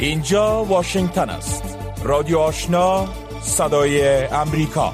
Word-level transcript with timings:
اینجا 0.00 0.64
واشنگتن 0.64 1.30
است. 1.30 1.78
رادیو 2.04 2.38
آشنا 2.38 3.08
صدای 3.42 4.24
امریکا. 4.26 4.92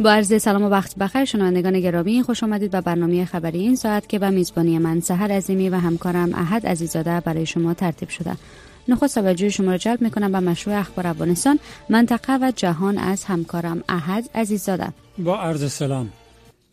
با 0.00 0.10
عرض 0.10 0.42
سلام 0.42 0.62
و 0.62 0.68
وقت 0.68 0.96
بخیر 0.96 1.24
شنوندگان 1.24 1.80
گرامی 1.80 2.22
خوش 2.22 2.42
آمدید 2.42 2.70
به 2.70 2.80
برنامه 2.80 3.24
خبری 3.24 3.58
این 3.58 3.76
ساعت 3.76 4.08
که 4.08 4.18
به 4.18 4.30
میزبانی 4.30 4.78
من 4.78 5.00
سهر 5.00 5.32
عظیمی 5.32 5.68
و 5.68 5.74
همکارم 5.74 6.34
احد 6.34 6.66
عزیزاده 6.66 7.20
برای 7.20 7.46
شما 7.46 7.74
ترتیب 7.74 8.08
شده. 8.08 8.36
نخست 8.88 9.14
توجه 9.14 9.48
شما 9.48 9.70
را 9.70 9.78
جلب 9.78 10.02
می‌کنم 10.02 10.32
به 10.32 10.40
مشروع 10.40 10.76
اخبار 10.76 11.06
افغانستان 11.06 11.58
منطقه 11.88 12.38
و 12.42 12.52
جهان 12.56 12.98
از 12.98 13.24
همکارم 13.24 13.84
احد 13.88 14.24
عزیزاده. 14.34 14.88
با 15.18 15.40
عرض 15.40 15.72
سلام. 15.72 16.10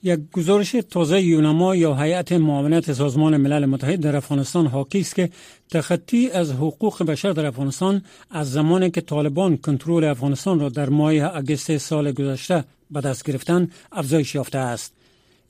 یک 0.03 0.19
گزارش 0.33 0.75
تازه 0.89 1.21
یونما 1.21 1.75
یا 1.75 1.95
هیئت 1.95 2.31
معاونت 2.31 2.93
سازمان 2.93 3.37
ملل 3.37 3.65
متحد 3.65 3.99
در 3.99 4.15
افغانستان 4.15 4.67
حاکی 4.67 4.99
است 4.99 5.15
که 5.15 5.29
تخطی 5.69 6.29
از 6.29 6.51
حقوق 6.51 7.03
بشر 7.03 7.31
در 7.31 7.45
افغانستان 7.45 8.01
از 8.29 8.51
زمانی 8.51 8.91
که 8.91 9.01
طالبان 9.01 9.57
کنترل 9.57 10.03
افغانستان 10.03 10.59
را 10.59 10.69
در 10.69 10.89
ماه 10.89 11.13
اگست 11.13 11.77
سال 11.77 12.11
گذشته 12.11 12.63
به 12.91 13.01
دست 13.01 13.23
گرفتن 13.23 13.69
افزایش 13.91 14.35
یافته 14.35 14.57
است 14.57 14.93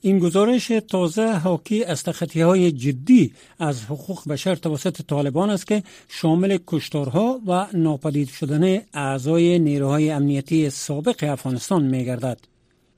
این 0.00 0.18
گزارش 0.18 0.72
تازه 0.88 1.32
حاکی 1.32 1.84
از 1.84 2.02
تخطی 2.02 2.40
های 2.40 2.72
جدی 2.72 3.32
از 3.58 3.84
حقوق 3.84 4.28
بشر 4.28 4.54
توسط 4.54 5.02
طالبان 5.02 5.50
است 5.50 5.66
که 5.66 5.82
شامل 6.08 6.58
کشتارها 6.66 7.40
و 7.46 7.66
ناپدید 7.74 8.28
شدن 8.28 8.80
اعضای 8.94 9.58
نیروهای 9.58 10.10
امنیتی 10.10 10.70
سابق 10.70 11.24
افغانستان 11.28 11.82
می 11.82 12.04
گردد. 12.04 12.51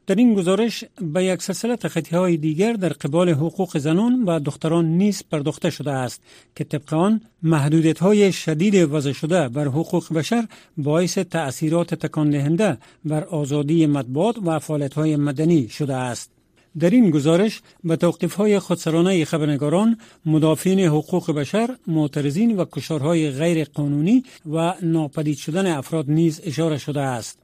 در 0.07 0.15
این 0.15 0.35
گزارش 0.35 0.85
به 1.01 1.25
یک 1.25 1.43
سلسله 1.43 1.77
تخطی 1.77 2.17
های 2.17 2.37
دیگر 2.37 2.73
در 2.73 2.89
قبال 2.89 3.29
حقوق 3.29 3.79
زنان 3.79 4.25
و 4.27 4.41
دختران 4.41 4.85
نیز 4.85 5.23
پرداخته 5.31 5.71
شده 5.71 5.91
است 5.91 6.23
که 6.57 6.65
طبق 6.65 6.95
آن 6.95 7.21
محدودیت 7.43 7.99
های 7.99 8.33
شدید 8.33 8.75
وضع 8.75 9.13
شده 9.13 9.49
بر 9.49 9.65
حقوق 9.65 10.13
بشر 10.13 10.47
باعث 10.77 11.19
تأثیرات 11.19 11.95
تکان 11.95 12.31
دهنده 12.31 12.79
بر 13.05 13.25
آزادی 13.25 13.87
مطبوعات 13.87 14.37
و 14.45 14.59
فعالیت 14.59 14.95
های 14.95 15.17
مدنی 15.17 15.69
شده 15.69 15.95
است. 15.95 16.31
در 16.79 16.91
این 16.91 17.11
گزارش 17.11 17.61
به 17.85 17.97
توقیف 17.97 18.35
های 18.35 18.59
خودسرانه 18.59 19.25
خبرنگاران، 19.25 19.99
مدافعین 20.27 20.81
حقوق 20.81 21.33
بشر، 21.33 21.77
معترضین 21.87 22.57
و 22.57 22.65
کشارهای 22.65 23.31
غیر 23.31 23.65
قانونی 23.65 24.25
و 24.53 24.75
ناپدید 24.83 25.37
شدن 25.37 25.67
افراد 25.67 26.11
نیز 26.11 26.41
اشاره 26.45 26.79
شده 26.79 27.01
است. 27.01 27.44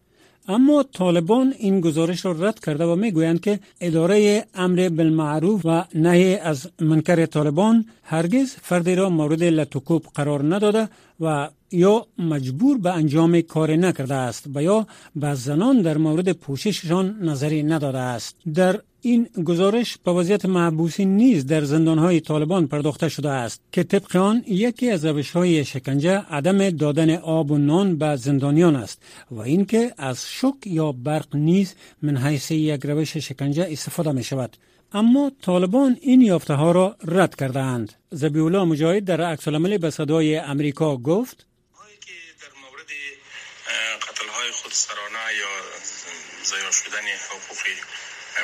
اما 0.51 0.83
طالبان 0.83 1.55
این 1.59 1.81
گزارش 1.81 2.25
را 2.25 2.33
رد 2.33 2.59
کرده 2.61 2.85
و 2.85 2.97
می‌گویند 2.97 3.41
که 3.41 3.61
اداره 3.81 4.45
امر 4.55 4.89
بالمعروف 4.89 5.61
و 5.65 5.85
نهی 5.95 6.37
از 6.37 6.69
منکر 6.81 7.27
طالبان 7.27 7.85
هرگز 8.03 8.57
فردی 8.63 8.95
را 8.95 9.11
مورد 9.11 9.43
لطکوب 9.43 10.03
قرار 10.15 10.55
نداده 10.55 10.89
و 11.21 11.49
یا 11.73 12.07
مجبور 12.19 12.79
به 12.79 12.91
انجام 12.95 13.41
کار 13.41 13.77
نکرده 13.77 14.15
است 14.15 14.47
و 14.55 14.63
یا 14.63 14.87
به 15.17 15.35
زنان 15.35 15.83
در 15.83 15.99
مورد 15.99 16.33
پوشششان 16.33 17.17
نظری 17.23 17.63
نداده 17.63 17.99
است. 17.99 18.37
در 18.55 18.81
این 19.03 19.29
گزارش 19.45 19.99
به 20.05 20.13
وضعیت 20.13 20.45
محبوسین 20.45 21.17
نیز 21.17 21.47
در 21.47 21.65
زندانهای 21.65 22.21
طالبان 22.21 22.67
پرداخته 22.67 23.09
شده 23.09 23.31
است 23.31 23.61
که 23.73 23.83
طبق 23.85 24.17
آن 24.17 24.45
یکی 24.47 24.91
از 24.91 25.05
های 25.05 25.65
شکنجه 25.65 26.11
عدم 26.11 26.71
دادن 26.71 27.11
آب 27.17 27.51
و 27.51 27.59
نان 27.59 27.99
به 27.99 28.17
زندانیان 28.17 28.77
است 28.77 29.03
و 29.31 29.41
اینکه 29.41 29.95
از 29.99 30.27
شک 30.29 30.67
یا 30.67 30.93
برق 30.93 31.37
نیز 31.37 31.75
من 32.03 32.17
حیث 32.17 32.51
یک 32.51 32.87
روش 32.87 33.17
شکنجه 33.17 33.67
استفاده 33.71 34.13
می 34.13 34.25
شود 34.25 34.57
اما 34.93 35.33
طالبان 35.43 35.97
این 36.01 36.21
یافته 36.21 36.55
ها 36.55 36.73
را 36.73 36.97
رد 37.05 37.35
کرده 37.35 37.61
اند. 37.61 37.93
زبیولا 38.11 38.65
مجاهد 38.65 39.05
در 39.05 39.21
عکس 39.21 39.49
العمل 39.49 39.79
به 39.79 39.91
صدای 39.91 40.37
امریکا 40.37 40.97
گفت 40.97 41.47
در 42.41 42.61
مورد 42.63 42.91
قتل 44.03 44.29
های 44.29 44.51
خودسرانه 44.51 45.25
یا 45.41 45.49
ضایع 46.45 46.71
شدن 46.71 47.07
حقوق 47.31 47.59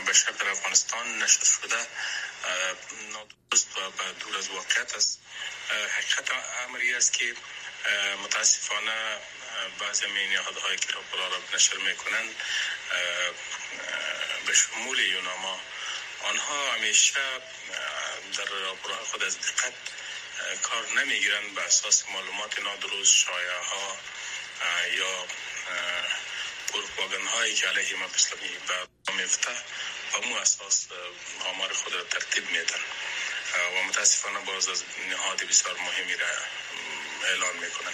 بشر 0.09 0.31
در 0.31 0.49
افغانستان 0.49 1.23
نشر 1.23 1.45
شده 1.45 1.87
نادرست 3.13 3.79
و 3.79 3.91
به 3.91 4.13
دور 4.21 4.37
از 4.39 4.49
واقعیت 4.49 4.95
است. 4.95 5.21
حقیقت 5.71 6.31
امری 6.65 6.95
است 6.95 7.13
که 7.13 7.35
متاسفانه 8.25 9.19
بعضی 9.79 10.07
می 10.07 10.27
نهادهایی 10.27 10.79
که 10.79 10.89
را 11.13 11.29
را 11.29 11.39
نشر 11.55 11.77
می‌کنند. 11.77 12.35
به 14.47 14.55
شمول 14.55 14.99
یوناما. 14.99 15.61
آنها 16.23 16.73
همیشه 16.73 17.21
در 18.37 18.45
راپورهای 18.45 19.05
خود 19.05 19.23
از 19.23 19.39
دقت 19.39 19.75
کار 20.63 20.89
نمی‌گیرند. 20.97 21.55
به 21.55 21.63
اساس 21.63 22.05
معلومات 22.09 22.59
نادرست 22.59 23.15
شایعه 23.15 23.59
ها 23.59 23.97
یا 24.93 25.27
پروپاگان 26.73 27.27
هایی 27.27 27.55
که 27.55 27.67
علیه 27.69 27.97
ما 27.97 28.07
اسلامی 28.15 28.49
به 28.49 29.13
میفته 29.13 29.51
و 30.15 30.21
مو 30.27 30.37
اساس 30.37 30.87
آمار 31.45 31.73
خود 31.73 31.95
را 31.95 32.03
ترتیب 32.05 32.51
میدن. 32.51 32.81
و 33.77 33.83
متاسفانه 33.83 34.41
باز 34.41 34.69
از 34.69 34.85
نهاد 35.11 35.43
بسیار 35.43 35.77
مهمی 35.79 36.17
را 36.17 36.27
اعلان 37.25 37.57
می‌کنن. 37.57 37.93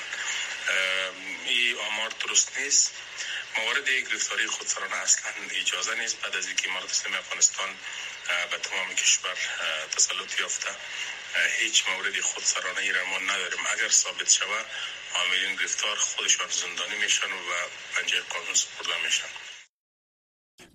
این 1.47 1.77
آمار 1.79 2.09
درست 2.09 2.59
نیست. 2.59 2.93
موارد 3.57 3.91
گرفتاری 3.91 4.47
خودسرانه 4.47 4.97
اصلا 4.97 5.33
اجازه 5.51 5.95
نیست 5.95 6.21
بعد 6.21 6.37
از 6.37 6.47
اینکه 6.47 6.71
امارات 6.71 6.91
اسلامی 6.91 7.17
افغانستان 7.17 7.77
به 8.51 8.59
تمام 8.59 8.95
کشور 8.95 9.37
تسلط 9.97 10.41
یافته. 10.41 10.71
هیچ 11.59 11.85
مورد 11.89 12.21
خودسرانه 12.21 12.81
ای 12.81 12.93
را 12.93 13.05
ما 13.05 13.19
نداریم. 13.19 13.67
اگر 13.67 13.89
ثابت 13.89 14.31
شود 14.31 14.67
عاملین 15.17 15.57
گرفتار 15.61 15.97
خودشان 15.97 16.47
زندانی 16.63 16.97
میشن 17.05 17.27
و 17.49 17.53
پنجه 17.95 18.17
قانون 18.33 18.55
سپرده 18.55 18.97
میشن 19.05 19.31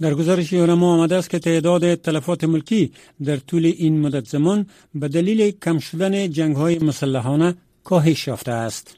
در 0.02 0.14
گزارش 0.14 0.53
یونما 0.53 0.94
آمده 0.94 1.16
است 1.16 1.30
که 1.30 1.40
تعداد 1.40 1.96
تلفات 1.96 2.44
ملکی 2.44 2.94
در 3.25 3.38
طول 3.38 3.66
این 3.66 4.00
مدت 4.02 4.28
زمان 4.28 4.68
به 4.96 5.08
دلیل 5.08 5.52
کم 5.52 5.80
شدن 5.80 6.31
جنگ 6.31 6.56
های 6.56 6.80
مسلحانه 6.80 7.56
کاهش 7.84 8.28
یافته 8.28 8.52
است. 8.52 8.96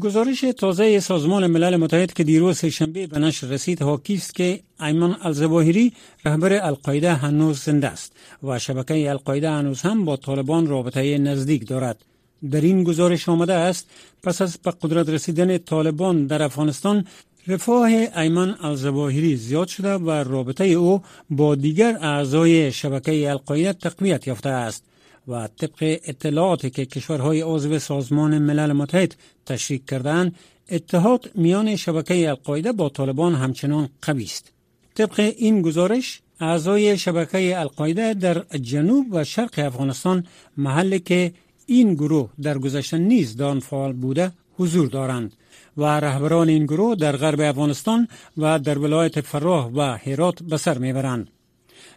گزارش 0.00 0.40
تازه 0.40 1.00
سازمان 1.00 1.46
ملل 1.46 1.76
متحد 1.76 2.12
که 2.12 2.24
دیروز 2.24 2.64
شنبه 2.64 3.06
به 3.06 3.18
نشر 3.18 3.46
رسید 3.46 3.82
حاکی 3.82 4.14
است 4.14 4.34
که 4.34 4.60
ایمان 4.80 5.16
الزواهری 5.22 5.92
رهبر 6.24 6.52
القاعده 6.66 7.14
هنوز 7.14 7.58
زنده 7.58 7.88
است 7.88 8.12
و 8.42 8.58
شبکه 8.58 9.10
القاعده 9.10 9.50
هنوز 9.50 9.82
هم 9.82 10.04
با 10.04 10.16
طالبان 10.16 10.66
رابطه 10.66 11.18
نزدیک 11.18 11.68
دارد. 11.68 12.04
در 12.50 12.60
این 12.60 12.84
گزارش 12.84 13.28
آمده 13.28 13.54
است 13.54 13.90
پس 14.22 14.42
از 14.42 14.58
به 14.58 14.70
قدرت 14.70 15.08
رسیدن 15.08 15.58
طالبان 15.58 16.26
در 16.26 16.42
افغانستان 16.42 17.04
رفاه 17.46 17.88
ایمان 18.16 18.56
الزواهری 18.60 19.36
زیاد 19.36 19.68
شده 19.68 19.94
و 19.94 20.10
رابطه 20.10 20.64
او 20.64 21.02
با 21.30 21.54
دیگر 21.54 21.98
اعضای 22.00 22.72
شبکه 22.72 23.30
القاعده 23.30 23.72
تقویت 23.72 24.26
یافته 24.26 24.48
است 24.48 24.84
و 25.28 25.48
طبق 25.48 26.00
اطلاعاتی 26.04 26.70
که 26.70 26.86
کشورهای 26.86 27.40
عضو 27.40 27.78
سازمان 27.78 28.38
ملل 28.38 28.72
متحد 28.72 29.14
تشریک 29.46 29.86
کردند 29.86 30.34
اتحاد 30.70 31.30
میان 31.34 31.76
شبکه 31.76 32.28
القاعده 32.28 32.72
با 32.72 32.88
طالبان 32.88 33.34
همچنان 33.34 33.88
قوی 34.02 34.24
است. 34.24 34.52
طبق 34.94 35.34
این 35.36 35.62
گزارش 35.62 36.20
اعضای 36.40 36.98
شبکه 36.98 37.58
القاعده 37.60 38.14
در 38.14 38.44
جنوب 38.60 39.06
و 39.10 39.24
شرق 39.24 39.58
افغانستان 39.58 40.26
محلی 40.56 41.00
که 41.00 41.32
این 41.66 41.94
گروه 41.94 42.30
در 42.42 42.58
گذشته 42.58 42.98
نیز 42.98 43.36
دان 43.36 43.60
فعال 43.60 43.92
بوده 43.92 44.32
حضور 44.58 44.88
دارند 44.88 45.32
و 45.76 45.84
رهبران 45.84 46.48
این 46.48 46.64
گروه 46.66 46.94
در 46.94 47.16
غرب 47.16 47.40
افغانستان 47.40 48.08
و 48.38 48.58
در 48.58 48.78
ولایت 48.78 49.20
فراه 49.20 49.70
و 49.74 49.80
هرات 49.80 50.42
به 50.42 50.56
سر 50.56 50.78
می‌برند. 50.78 51.28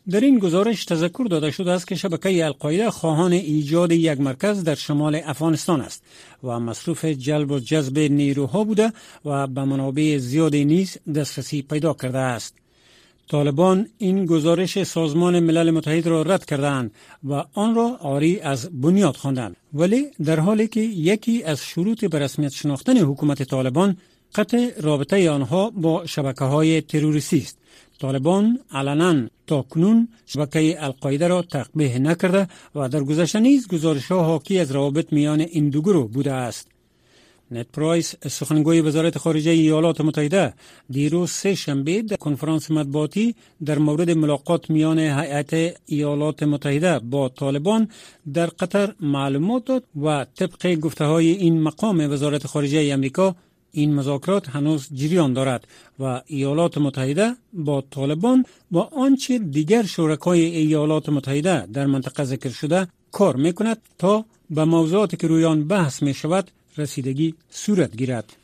در 0.10 0.20
این 0.20 0.40
گزارش 0.40 0.86
تذکر 0.86 1.28
داده 1.30 1.52
شده 1.52 1.72
است 1.72 1.88
که 1.88 1.96
شبکه 1.96 2.46
القاعده 2.46 2.92
خواهان 2.92 3.32
ایجاد 3.34 3.92
یک 3.92 4.20
مرکز 4.20 4.64
در 4.64 4.76
شمال 4.76 5.22
افغانستان 5.26 5.82
است 5.82 6.04
و 6.44 6.60
مصروف 6.60 7.06
جلب 7.06 7.52
و 7.52 7.60
جذب 7.60 8.00
نیروها 8.00 8.64
بوده 8.64 8.94
و 9.26 9.48
به 9.48 9.64
منابع 9.64 10.18
زیادی 10.18 10.66
نیز 10.66 10.98
دسترسی 11.16 11.62
پیدا 11.62 11.94
کرده 11.94 12.18
است. 12.18 12.65
طالبان 13.28 13.88
این 13.98 14.26
گزارش 14.26 14.84
سازمان 14.84 15.40
ملل 15.40 15.72
متحد 15.72 16.08
را 16.08 16.22
رد 16.22 16.46
کردند 16.46 16.92
و 17.24 17.44
آن 17.54 17.76
را 17.76 17.98
آری 18.02 18.40
از 18.40 18.82
بنیاد 18.82 19.16
خواندند. 19.16 19.56
ولی 19.74 20.06
در 20.24 20.40
حالی 20.40 20.68
که 20.68 20.80
یکی 20.80 21.44
از 21.44 21.62
شروط 21.62 22.06
به 22.06 22.20
رسمیت 22.20 22.52
شناختن 22.52 22.98
حکومت 22.98 23.44
طالبان 23.44 23.98
قطع 24.36 24.82
رابطه 24.82 25.30
آنها 25.30 25.70
با 25.70 26.06
شبکه 26.06 26.46
های 26.46 26.82
تروریستی 26.82 27.38
است. 27.38 27.58
طالبان 28.00 28.60
علنا 28.72 29.28
تا 29.48 29.62
کنون 29.62 30.08
شبکه 30.26 30.84
القاعده 30.84 31.28
را 31.28 31.42
تقبیه 31.42 32.00
نکرده 32.00 32.48
و 32.76 32.90
در 32.90 33.04
گذشته 33.04 33.40
نیز 33.40 33.68
گزارش 33.68 34.06
ها 34.12 34.24
حاکی 34.24 34.60
از 34.60 34.72
روابط 34.72 35.14
میان 35.14 35.40
این 35.40 35.70
دو 35.70 35.82
گروه 35.82 36.12
بوده 36.12 36.34
است. 36.34 36.75
نت 37.52 37.68
پرایس 37.74 38.16
سخنگوی 38.28 38.82
وزارت 38.82 39.18
خارجه 39.18 39.52
ایالات 39.52 40.02
متحده. 40.02 40.54
دیروز 40.90 41.32
سه 41.32 41.56
شنبه 41.56 42.02
در 42.02 42.16
کنفرانس 42.16 42.72
مطبوعاتی 42.72 43.36
در 43.66 43.78
مورد 43.78 44.12
ملاقات 44.12 44.70
میان 44.70 45.00
هیئت 45.00 45.78
ایالات 45.86 46.44
متحده 46.44 47.00
با 47.00 47.30
طالبان 47.30 47.90
در 48.34 48.46
قطر 48.46 48.94
معلومات 49.00 49.66
داد 49.66 49.84
و 50.02 50.26
طبق 50.36 50.76
گفته 50.76 51.06
های 51.06 51.28
این 51.28 51.62
مقام 51.62 52.12
وزارت 52.12 52.48
خارجه 52.48 52.90
امریکا 52.94 53.36
این 53.72 53.94
مذاکرات 53.96 54.50
هنوز 54.50 54.88
جریان 54.94 55.34
دارد 55.34 55.68
و 56.00 56.22
ایالات 56.26 56.78
متحده 56.78 57.36
با 57.54 57.82
طالبان 57.82 58.46
با 58.72 58.90
آنچه 58.98 59.40
دیگر 59.40 59.84
شرکای 59.84 60.42
ایالات 60.46 61.10
متحده 61.10 61.66
در 61.66 61.86
منطقه 61.86 62.24
ذکر 62.24 62.50
شده 62.50 62.88
کار 63.12 63.36
می 63.36 63.54
کند 63.54 63.78
تا 63.98 64.26
به 64.50 64.66
موضوعاتی 64.66 65.18
که 65.18 65.28
روی 65.28 65.46
آن 65.46 65.68
بحث 65.68 66.04
می 66.04 66.14
شود 66.14 66.52
رسیدگی 66.78 67.36
صورت 67.50 67.98
گیرد. 67.98 68.38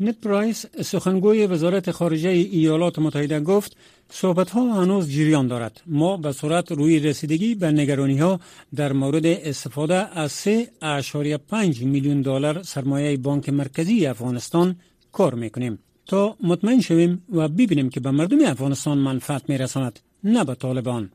نت 0.00 0.20
پرایس 0.20 0.66
سخنگوی 0.84 1.46
وزارت 1.46 1.90
خارجه 1.90 2.28
ایالات 2.28 2.98
متحده 2.98 3.40
گفت 3.40 3.76
صحبت 4.10 4.50
ها 4.50 4.82
هنوز 4.82 5.10
جریان 5.10 5.46
دارد. 5.48 5.80
ما 5.86 6.16
به 6.16 6.32
صورت 6.32 6.72
روی 6.72 6.98
رسیدگی 6.98 7.54
به 7.54 7.70
نگرانی 7.72 8.18
ها 8.18 8.40
در 8.74 8.92
مورد 8.92 9.26
استفاده 9.26 10.18
از 10.18 10.32
3.5 10.32 11.82
میلیون 11.82 12.22
دلار 12.22 12.62
سرمایه 12.62 13.16
بانک 13.16 13.48
مرکزی 13.48 14.06
افغانستان 14.06 14.76
کار 15.12 15.34
می‌کنیم. 15.34 15.78
تا 16.06 16.36
مطمئن 16.42 16.80
شویم 16.80 17.22
و 17.32 17.48
ببینیم 17.48 17.90
که 17.90 18.00
به 18.00 18.10
مردم 18.10 18.44
افغانستان 18.46 18.98
منفعت 18.98 19.42
میرساند 19.48 20.00
نه 20.24 20.44
به 20.44 20.54
طالبان. 20.54 21.10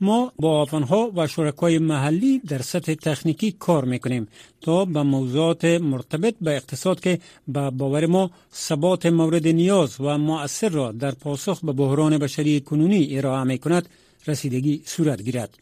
ما 0.00 0.32
با 0.36 0.62
افغانها 0.62 1.12
و 1.16 1.26
شرکای 1.26 1.78
محلی 1.78 2.38
در 2.38 2.62
سطح 2.62 2.94
تکنیکی 2.94 3.52
کار 3.52 3.84
می‌کنیم 3.84 4.28
تا 4.60 4.84
به 4.84 5.02
موضوعات 5.02 5.64
مرتبط 5.64 6.34
به 6.40 6.56
اقتصاد 6.56 7.00
که 7.00 7.18
به 7.48 7.70
باور 7.70 8.06
ما 8.06 8.30
ثبات 8.54 9.06
مورد 9.06 9.48
نیاز 9.48 9.96
و 10.00 10.18
مؤثر 10.18 10.68
را 10.68 10.92
در 10.92 11.10
پاسخ 11.10 11.64
به 11.64 11.72
بحران 11.72 12.18
بشری 12.18 12.60
کنونی 12.60 13.18
ارائه 13.18 13.44
می 13.44 13.58
کند 13.58 13.88
رسیدگی 14.26 14.82
صورت 14.84 15.22
گیرد. 15.22 15.58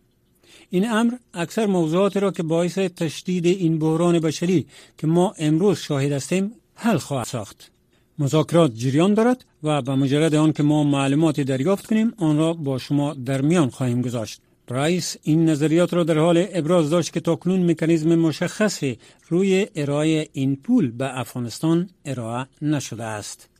این 0.70 0.90
امر 0.90 1.12
اکثر 1.34 1.66
موضوعات 1.66 2.16
را 2.16 2.30
که 2.30 2.42
باعث 2.42 2.78
تشدید 2.78 3.46
این 3.46 3.78
بحران 3.78 4.18
بشری 4.18 4.66
که 4.98 5.06
ما 5.06 5.34
امروز 5.38 5.78
شاهد 5.78 6.12
هستیم 6.12 6.52
حل 6.74 6.98
خواهد 6.98 7.26
ساخت. 7.26 7.71
مذاکرات 8.18 8.74
جریان 8.74 9.14
دارد 9.14 9.44
و 9.62 9.82
به 9.82 9.94
مجرد 9.94 10.34
آن 10.34 10.52
که 10.52 10.62
ما 10.62 10.84
معلوماتی 10.84 11.44
دریافت 11.44 11.86
کنیم 11.86 12.12
آن 12.16 12.38
را 12.38 12.52
با 12.52 12.78
شما 12.78 13.14
در 13.14 13.40
میان 13.40 13.70
خواهیم 13.70 14.02
گذاشت. 14.02 14.40
پرایس 14.66 15.16
این 15.22 15.48
نظریات 15.48 15.94
را 15.94 16.04
در 16.04 16.18
حال 16.18 16.46
ابراز 16.52 16.90
داشت 16.90 17.12
که 17.12 17.20
تاکنون 17.20 17.70
مکانیزم 17.70 18.14
مشخصی 18.14 18.98
روی 19.28 19.66
ارائه 19.74 20.28
این 20.32 20.56
پول 20.56 20.90
به 20.90 21.18
افغانستان 21.18 21.90
ارائه 22.04 22.46
نشده 22.62 23.04
است. 23.04 23.51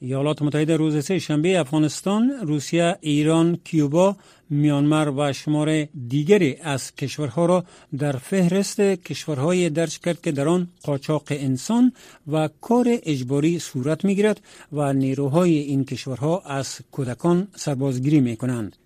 ایالات 0.00 0.42
متحده 0.42 0.76
روز 0.76 1.04
سه 1.04 1.18
شنبه 1.18 1.60
افغانستان، 1.60 2.30
روسیه، 2.42 2.96
ایران، 3.00 3.58
کیوبا، 3.64 4.16
میانمار 4.50 5.14
و 5.16 5.32
شمار 5.32 5.84
دیگری 5.84 6.56
از 6.62 6.94
کشورها 6.94 7.46
را 7.46 7.64
در 7.98 8.12
فهرست 8.12 8.80
کشورهای 8.80 9.70
درج 9.70 9.98
کرد 9.98 10.20
که 10.20 10.32
در 10.32 10.48
آن 10.48 10.68
قاچاق 10.82 11.22
انسان 11.30 11.92
و 12.32 12.48
کار 12.60 12.98
اجباری 13.02 13.58
صورت 13.58 14.04
می 14.04 14.14
گیرد 14.14 14.40
و 14.72 14.92
نیروهای 14.92 15.58
این 15.58 15.84
کشورها 15.84 16.40
از 16.40 16.78
کودکان 16.92 17.48
سربازگیری 17.56 18.20
می 18.20 18.36
کنند. 18.36 18.76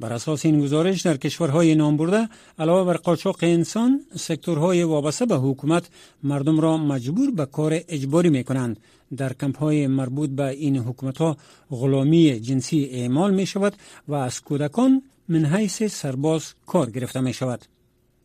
بر 0.00 0.12
اساس 0.12 0.46
این 0.46 0.60
گزارش 0.60 1.02
در 1.02 1.16
کشورهای 1.16 1.74
نام 1.74 1.96
برده 1.96 2.28
علاوه 2.58 2.92
بر 2.92 2.96
قاچاق 2.96 3.36
انسان 3.42 4.00
سکتورهای 4.16 4.82
وابسته 4.82 5.26
به 5.26 5.36
حکومت 5.36 5.88
مردم 6.22 6.60
را 6.60 6.76
مجبور 6.76 7.30
به 7.30 7.46
کار 7.46 7.80
اجباری 7.88 8.30
می 8.30 8.44
کنند 8.44 8.80
در 9.16 9.32
کمپ 9.32 9.58
های 9.58 9.86
مربوط 9.86 10.30
به 10.30 10.48
این 10.48 10.76
حکومت 10.76 11.18
ها 11.18 11.36
غلامی 11.70 12.40
جنسی 12.40 12.88
اعمال 12.92 13.34
می 13.34 13.46
شود 13.46 13.72
و 14.08 14.14
از 14.14 14.40
کودکان 14.40 15.02
من 15.28 15.44
حیث 15.44 15.82
سرباز 15.82 16.54
کار 16.66 16.90
گرفته 16.90 17.20
می 17.20 17.32
شود 17.32 17.64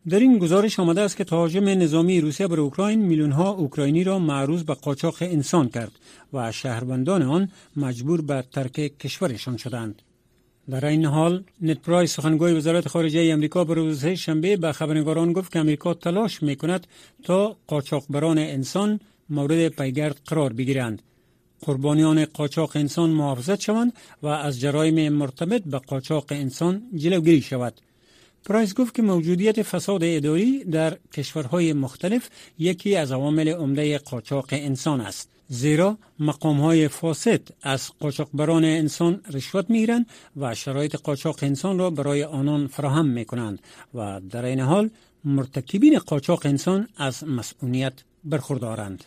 در 0.09 0.19
این 0.19 0.37
گزارش 0.37 0.79
آمده 0.79 1.01
است 1.01 1.17
که 1.17 1.23
تهاجم 1.23 1.69
نظامی 1.69 2.21
روسیه 2.21 2.47
بر 2.47 2.59
اوکراین 2.59 2.99
میلیون 2.99 3.31
ها 3.31 3.49
اوکراینی 3.49 4.03
را 4.03 4.19
معروض 4.19 4.63
به 4.63 4.73
قاچاق 4.73 5.15
انسان 5.21 5.69
کرد 5.69 5.91
و 6.33 6.51
شهروندان 6.51 7.21
آن 7.21 7.49
مجبور 7.75 8.21
به 8.21 8.43
ترک 8.51 8.97
کشورشان 8.97 9.57
شدند. 9.57 10.01
در 10.69 10.85
این 10.85 11.05
حال 11.05 11.43
نت 11.61 11.79
پرایس 11.79 12.15
سخنگوی 12.15 12.53
وزارت 12.53 12.87
خارجه 12.87 13.29
امریکا 13.33 13.63
به 13.63 13.73
روز 13.73 14.05
شنبه 14.05 14.57
به 14.57 14.71
خبرنگاران 14.71 15.33
گفت 15.33 15.51
که 15.51 15.59
امریکا 15.59 15.93
تلاش 15.93 16.43
می 16.43 16.55
کند 16.55 16.87
تا 17.23 17.57
قاچاقبران 17.67 18.37
انسان 18.37 18.99
مورد 19.29 19.67
پیگرد 19.67 20.21
قرار 20.25 20.53
بگیرند. 20.53 21.01
قربانیان 21.61 22.25
قاچاق 22.25 22.71
انسان 22.75 23.09
محافظت 23.09 23.61
شوند 23.61 23.93
و 24.23 24.27
از 24.27 24.59
جرایم 24.59 25.13
مرتبط 25.13 25.63
به 25.63 25.77
قاچاق 25.79 26.25
انسان 26.29 26.83
جلوگیری 26.95 27.41
شود. 27.41 27.81
پرایس 28.45 28.73
گفت 28.73 28.95
که 28.95 29.01
موجودیت 29.01 29.61
فساد 29.63 30.03
اداری 30.03 30.63
در 30.63 30.97
کشورهای 31.13 31.73
مختلف 31.73 32.29
یکی 32.59 32.95
از 32.95 33.11
عوامل 33.11 33.49
عمده 33.49 33.97
قاچاق 33.97 34.47
انسان 34.51 35.01
است. 35.01 35.34
زیرا 35.47 35.97
مقام 36.19 36.61
های 36.61 36.87
فاسد 36.87 37.41
از 37.61 37.91
قاچاقبران 37.99 38.65
انسان 38.65 39.21
رشوت 39.33 39.69
می‌گیرند 39.69 40.05
و 40.37 40.55
شرایط 40.55 40.95
قاچاق 40.95 41.39
انسان 41.41 41.79
را 41.79 41.89
برای 41.89 42.23
آنان 42.23 42.67
فراهم 42.67 43.05
می 43.05 43.25
کنند 43.25 43.59
و 43.93 44.21
در 44.29 44.45
این 44.45 44.59
حال 44.59 44.89
مرتکبین 45.23 45.99
قاچاق 45.99 46.41
انسان 46.45 46.87
از 46.97 47.23
مسئولیت 47.23 47.93
برخوردارند. 48.23 49.03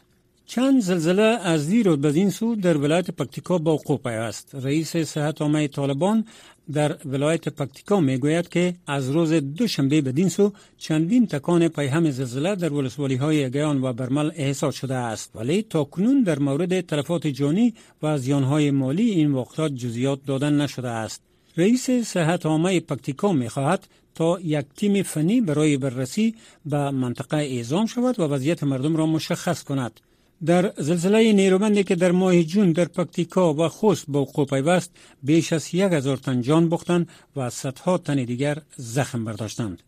چند 0.46 0.80
زلزله 0.80 1.22
از 1.22 1.68
دیر 1.68 1.88
و 1.88 1.96
بدین 1.96 2.30
سو 2.30 2.54
در 2.54 2.76
ولایت 2.76 3.10
پکتیکا 3.10 3.58
با 3.58 3.74
وقوع 3.74 4.06
است. 4.06 4.54
رئیس 4.54 4.96
صحت 4.96 5.42
عامه 5.42 5.68
طالبان 5.68 6.24
در 6.72 6.96
ولایت 7.04 7.48
پکتیکا 7.48 8.00
می 8.00 8.18
گوید 8.18 8.48
که 8.48 8.74
از 8.86 9.10
روز 9.10 9.32
دوشنبه 9.32 10.00
بدین 10.00 10.28
سو 10.28 10.52
چندین 10.78 11.26
تکان 11.26 11.68
پیهم 11.68 12.10
زلزله 12.10 12.54
در 12.54 12.72
ولسوالی 12.72 13.16
های 13.16 13.50
گیان 13.50 13.82
و 13.82 13.92
برمل 13.92 14.30
احساس 14.34 14.74
شده 14.74 14.94
است 14.94 15.30
ولی 15.34 15.62
تا 15.62 15.84
کنون 15.84 16.22
در 16.22 16.38
مورد 16.38 16.80
تلفات 16.80 17.26
جانی 17.26 17.74
و 18.02 18.18
زیان 18.18 18.42
های 18.42 18.70
مالی 18.70 19.10
این 19.10 19.32
وقتات 19.32 19.72
جزیات 19.72 20.18
دادن 20.26 20.60
نشده 20.60 20.88
است. 20.88 21.22
رئیس 21.56 21.90
صحت 21.90 22.46
عامه 22.46 22.80
پکتیکا 22.80 23.32
می 23.32 23.48
خواهد 23.48 23.86
تا 24.14 24.40
یک 24.40 24.66
تیم 24.76 25.02
فنی 25.02 25.40
برای 25.40 25.76
بررسی 25.76 26.34
به 26.66 26.90
منطقه 26.90 27.36
اعزام 27.36 27.86
شود 27.86 28.20
و 28.20 28.22
وضعیت 28.22 28.64
مردم 28.64 28.96
را 28.96 29.06
مشخص 29.06 29.62
کند. 29.62 30.00
در 30.46 30.72
زلزله 30.76 31.32
نیرومندی 31.32 31.84
که 31.84 31.94
در 31.94 32.12
ماه 32.12 32.42
جون 32.42 32.72
در 32.72 32.84
پکتیکا 32.84 33.54
و 33.54 33.68
خوست 33.68 34.04
با 34.08 34.20
وقوع 34.20 34.46
پیوست 34.46 34.90
بیش 35.22 35.52
از 35.52 35.74
یک 35.74 35.92
هزار 35.92 36.16
تن 36.16 36.42
جان 36.42 36.68
باختند 36.68 37.08
و 37.36 37.50
صدها 37.50 37.98
تن 37.98 38.24
دیگر 38.24 38.58
زخم 38.76 39.24
برداشتند. 39.24 39.82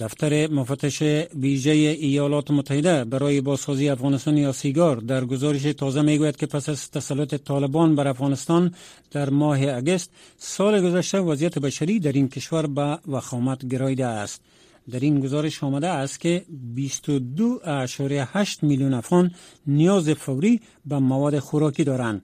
دفتر 0.00 0.46
مفتش 0.46 1.02
ویژه 1.34 1.70
ایالات 1.70 2.50
متحده 2.50 3.04
برای 3.04 3.40
بازسازی 3.40 3.88
افغانستان 3.88 4.36
یا 4.36 4.52
سیگار 4.52 4.96
در 4.96 5.24
گزارش 5.24 5.62
تازه 5.62 6.02
می‌گوید 6.02 6.36
که 6.36 6.46
پس 6.46 6.68
از 6.68 6.90
تسلط 6.90 7.34
طالبان 7.34 7.94
بر 7.94 8.08
افغانستان 8.08 8.74
در 9.10 9.30
ماه 9.30 9.68
اگست 9.68 10.10
سال 10.38 10.82
گذشته 10.82 11.18
وضعیت 11.20 11.58
بشری 11.58 12.00
در 12.00 12.12
این 12.12 12.28
کشور 12.28 12.66
به 12.66 12.98
وخامت 13.08 13.66
گرایده 13.66 14.06
است. 14.06 14.40
در 14.90 15.00
این 15.00 15.20
گزارش 15.20 15.64
آمده 15.64 15.88
است 15.88 16.20
که 16.20 16.44
22.8 16.76 18.62
میلیون 18.62 18.94
افغان 18.94 19.30
نیاز 19.66 20.10
فوری 20.10 20.60
به 20.86 20.98
مواد 20.98 21.38
خوراکی 21.38 21.84
دارند. 21.84 22.22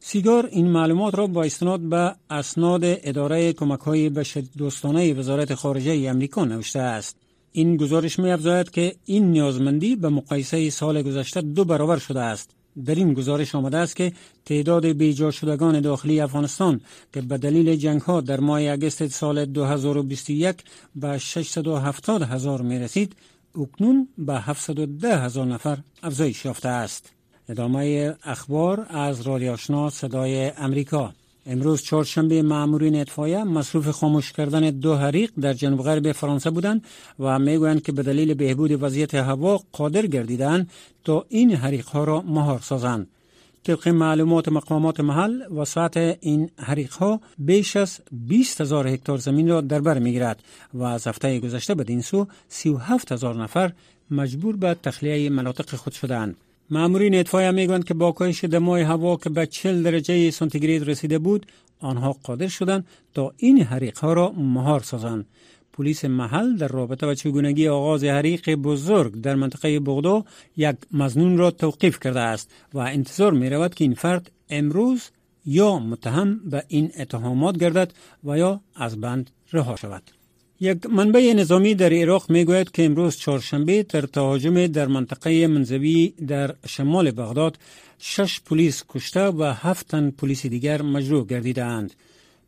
سیگار 0.00 0.46
این 0.46 0.66
معلومات 0.66 1.14
را 1.14 1.26
با 1.26 1.42
استناد 1.42 1.80
به 1.80 2.14
اسناد 2.30 2.80
اداره 2.84 3.52
کمک 3.52 3.80
های 3.80 4.10
دوستانه 4.58 5.14
وزارت 5.14 5.54
خارجه 5.54 6.08
امریکا 6.10 6.44
نوشته 6.44 6.78
است. 6.78 7.16
این 7.52 7.76
گزارش 7.76 8.18
می 8.18 8.64
که 8.72 8.96
این 9.04 9.30
نیازمندی 9.30 9.96
به 9.96 10.08
مقایسه 10.08 10.70
سال 10.70 11.02
گذشته 11.02 11.40
دو 11.40 11.64
برابر 11.64 11.98
شده 11.98 12.20
است. 12.20 12.50
در 12.86 12.94
این 12.94 13.14
گزارش 13.14 13.54
آمده 13.54 13.76
است 13.76 13.96
که 13.96 14.12
تعداد 14.44 14.86
بیجا 14.86 15.30
شدگان 15.30 15.80
داخلی 15.80 16.20
افغانستان 16.20 16.80
که 17.12 17.20
به 17.20 17.38
دلیل 17.38 17.76
جنگ 17.76 18.00
ها 18.00 18.20
در 18.20 18.40
ماه 18.40 18.62
اگست 18.62 19.06
سال 19.06 19.44
2021 19.44 20.56
به 20.96 21.18
670 21.18 22.22
هزار 22.22 22.62
می 22.62 22.78
رسید 22.78 23.16
اکنون 23.60 24.08
به 24.18 24.40
710 24.40 25.18
هزار 25.18 25.46
نفر 25.46 25.78
افزایش 26.02 26.44
یافته 26.44 26.68
است. 26.68 27.10
ادامه 27.48 28.14
اخبار 28.24 28.86
از 28.88 29.20
رادیو 29.20 29.52
آشنا 29.52 29.90
صدای 29.90 30.52
امریکا 30.56 31.12
امروز 31.46 31.82
چهارشنبه 31.82 32.42
مامورین 32.42 33.00
اطفایه 33.00 33.44
مصروف 33.44 33.88
خاموش 33.88 34.32
کردن 34.32 34.70
دو 34.70 34.96
حریق 34.96 35.30
در 35.40 35.52
جنوب 35.52 35.82
غرب 35.82 36.12
فرانسه 36.12 36.50
بودند 36.50 36.84
و 37.18 37.38
می‌گویند 37.38 37.82
که 37.82 37.92
به 37.92 38.02
دلیل 38.02 38.34
بهبود 38.34 38.82
وضعیت 38.82 39.14
هوا 39.14 39.60
قادر 39.72 40.06
گردیدند 40.06 40.70
تا 41.04 41.26
این 41.28 41.54
حریق 41.54 41.86
ها 41.86 42.04
را 42.04 42.22
مهار 42.22 42.60
سازند 42.60 43.06
طبق 43.64 43.88
معلومات 43.88 44.48
مقامات 44.48 45.00
محل 45.00 45.42
وسعت 45.52 45.96
این 45.96 46.50
حریق 46.58 46.92
ها 46.92 47.20
بیش 47.38 47.76
از 47.76 48.00
20 48.12 48.60
هزار 48.60 48.88
هکتار 48.88 49.18
زمین 49.18 49.48
را 49.48 49.60
در 49.60 49.80
بر 49.80 49.98
می‌گیرد 49.98 50.42
و 50.74 50.82
از 50.82 51.06
هفته 51.06 51.40
گذشته 51.40 51.74
به 51.74 51.84
این 51.88 52.00
سو 52.00 52.26
37 52.48 53.12
هزار 53.12 53.42
نفر 53.42 53.72
مجبور 54.10 54.56
به 54.56 54.76
تخلیه 54.82 55.30
مناطق 55.30 55.76
خود 55.76 55.92
شدند. 55.92 56.36
مامورین 56.70 57.14
اطفای 57.14 57.52
می‌گویند 57.52 57.84
که 57.84 57.94
با 57.94 58.12
کاهش 58.12 58.44
دمای 58.44 58.82
هوا 58.82 59.16
که 59.16 59.30
به 59.30 59.46
40 59.46 59.82
درجه 59.82 60.30
سانتیگراد 60.30 60.88
رسیده 60.88 61.18
بود 61.18 61.46
آنها 61.80 62.12
قادر 62.22 62.48
شدند 62.48 62.86
تا 63.14 63.32
این 63.36 63.62
حریق 63.62 63.98
ها 63.98 64.12
را 64.12 64.32
مهار 64.32 64.80
سازند 64.80 65.26
پلیس 65.72 66.04
محل 66.04 66.56
در 66.56 66.68
رابطه 66.68 67.06
با 67.06 67.14
چگونگی 67.14 67.68
آغاز 67.68 68.04
حریق 68.04 68.54
بزرگ 68.54 69.20
در 69.20 69.34
منطقه 69.34 69.80
بغدا 69.80 70.24
یک 70.56 70.76
مزنون 70.92 71.38
را 71.38 71.50
توقیف 71.50 72.00
کرده 72.00 72.20
است 72.20 72.50
و 72.74 72.78
انتظار 72.78 73.32
می 73.32 73.50
رود 73.50 73.74
که 73.74 73.84
این 73.84 73.94
فرد 73.94 74.30
امروز 74.48 75.10
یا 75.46 75.78
متهم 75.78 76.40
به 76.50 76.64
این 76.68 76.92
اتهامات 76.98 77.58
گردد 77.58 77.92
و 78.24 78.38
یا 78.38 78.60
از 78.74 79.00
بند 79.00 79.30
رها 79.52 79.76
شود. 79.76 80.23
یک 80.60 80.86
منبع 80.86 81.32
نظامی 81.36 81.74
در 81.74 81.92
عراق 81.92 82.30
می 82.30 82.44
گوید 82.44 82.70
که 82.70 82.84
امروز 82.84 83.16
چهارشنبه 83.16 83.82
در 83.82 84.00
تهاجم 84.00 84.66
در 84.66 84.86
منطقه 84.86 85.46
منزوی 85.46 86.14
در 86.28 86.54
شمال 86.66 87.10
بغداد 87.10 87.58
شش 87.98 88.40
پلیس 88.40 88.84
کشته 88.88 89.20
و 89.20 89.42
هفت 89.56 89.88
تن 89.88 90.10
پلیس 90.10 90.46
دیگر 90.46 90.82
مجروح 90.82 91.26
گردیدند. 91.26 91.94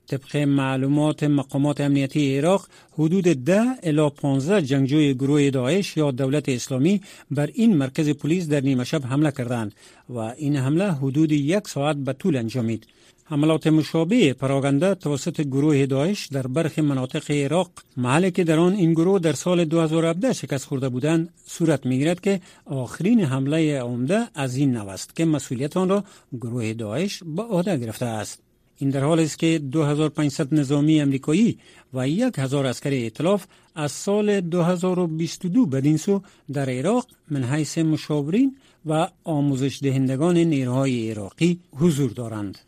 طبق 0.06 0.36
معلومات 0.36 1.22
مقامات 1.22 1.80
امنیتی 1.80 2.38
عراق 2.38 2.68
حدود 2.92 3.25
ده 3.25 3.64
الی 3.82 4.10
15 4.10 4.62
جنگجوی 4.62 5.14
گروه 5.14 5.50
داعش 5.50 5.96
یا 5.96 6.10
دولت 6.10 6.48
اسلامی 6.48 7.00
بر 7.30 7.50
این 7.54 7.76
مرکز 7.76 8.08
پلیس 8.08 8.48
در 8.48 8.60
نیمه 8.60 8.84
شب 8.84 9.04
حمله 9.04 9.30
کردند 9.30 9.75
و 10.08 10.18
این 10.18 10.56
حمله 10.56 10.92
حدود 10.92 11.32
یک 11.32 11.68
ساعت 11.68 11.96
به 11.96 12.12
طول 12.12 12.36
انجامید. 12.36 12.86
حملات 13.28 13.66
مشابه 13.66 14.33
پراگنده 14.33 14.95
توسط 14.95 15.40
گروه 15.40 15.87
داعش 15.87 16.26
در 16.26 16.47
برخی 16.47 16.80
مناطق 16.80 17.30
عراق 17.30 17.71
محلی 17.97 18.30
که 18.30 18.45
در 18.45 18.59
آن 18.59 18.73
این 18.73 18.92
گروه 18.92 19.18
در 19.18 19.33
سال 19.33 19.64
2017 19.64 20.33
شکست 20.33 20.64
خورده 20.64 20.88
بودند 20.88 21.28
صورت 21.47 21.87
می‌گیرد 21.87 22.21
که 22.21 22.40
آخرین 22.64 23.21
حمله 23.21 23.80
عمده 23.80 24.28
از 24.35 24.56
این 24.56 24.73
نو 24.73 24.88
است 24.88 25.16
که 25.16 25.25
مسئولیت 25.25 25.76
آن 25.76 25.88
را 25.88 26.04
گروه 26.40 26.73
داعش 26.73 27.23
به 27.37 27.42
عهده 27.42 27.76
گرفته 27.76 28.06
است 28.06 28.42
این 28.78 28.90
در 28.90 29.04
حال 29.04 29.21
است 29.21 29.38
که 29.38 29.59
2500 29.59 30.54
نظامی 30.54 31.00
امریکایی 31.00 31.59
و 31.95 32.00
1000 32.00 32.66
عسکر 32.66 32.90
ائتلاف 32.90 33.47
از 33.75 33.92
سال 33.92 34.40
2022 34.40 35.66
بدین 35.66 35.97
سو 35.97 36.23
در 36.52 36.71
عراق 36.71 37.06
من 37.30 37.45
حیث 37.45 37.78
مشاورین 37.78 38.56
و 38.87 39.09
آموزش 39.25 39.78
دهندگان 39.83 40.37
نیروهای 40.37 41.11
عراقی 41.11 41.61
حضور 41.73 42.11
دارند. 42.11 42.59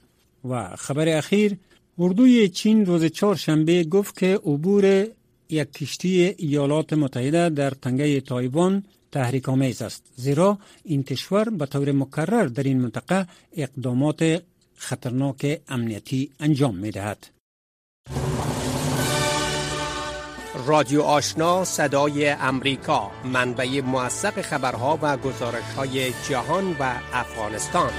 و 0.51 0.77
خبر 0.77 1.09
اخیر 1.09 1.57
اردوی 1.99 2.49
چین 2.49 2.87
روز 2.87 3.05
چهارشنبه 3.05 3.85
گفت 3.85 4.19
که 4.19 4.41
عبور 4.45 5.07
یک 5.49 5.73
کشتی 5.73 6.35
ایالات 6.39 6.93
متحده 6.93 7.49
در 7.49 7.71
تنگه 7.71 8.21
تایوان 8.21 8.85
تحریک 9.13 9.49
آمیز 9.49 9.83
است 9.83 10.03
زیرا 10.17 10.59
این 10.85 11.03
کشور 11.03 11.51
به 11.51 11.67
طور 11.67 11.93
مکرر 11.93 12.47
در 12.47 12.63
این 12.63 12.81
منطقه 12.81 13.27
اقدامات 13.57 14.43
خطرناک 14.77 15.61
امنیتی 15.69 16.31
انجام 16.41 16.77
می 16.77 16.91
دهد. 16.91 17.27
رادیو 20.67 21.03
آشنا 21.03 21.65
صدای 21.65 22.29
امریکا 22.29 23.11
منبع 23.25 23.81
موثق 23.81 24.41
خبرها 24.41 24.99
و 25.03 25.17
گزارش 25.17 25.65
های 25.77 26.13
جهان 26.29 26.77
و 26.81 26.95
افغانستان 27.13 27.91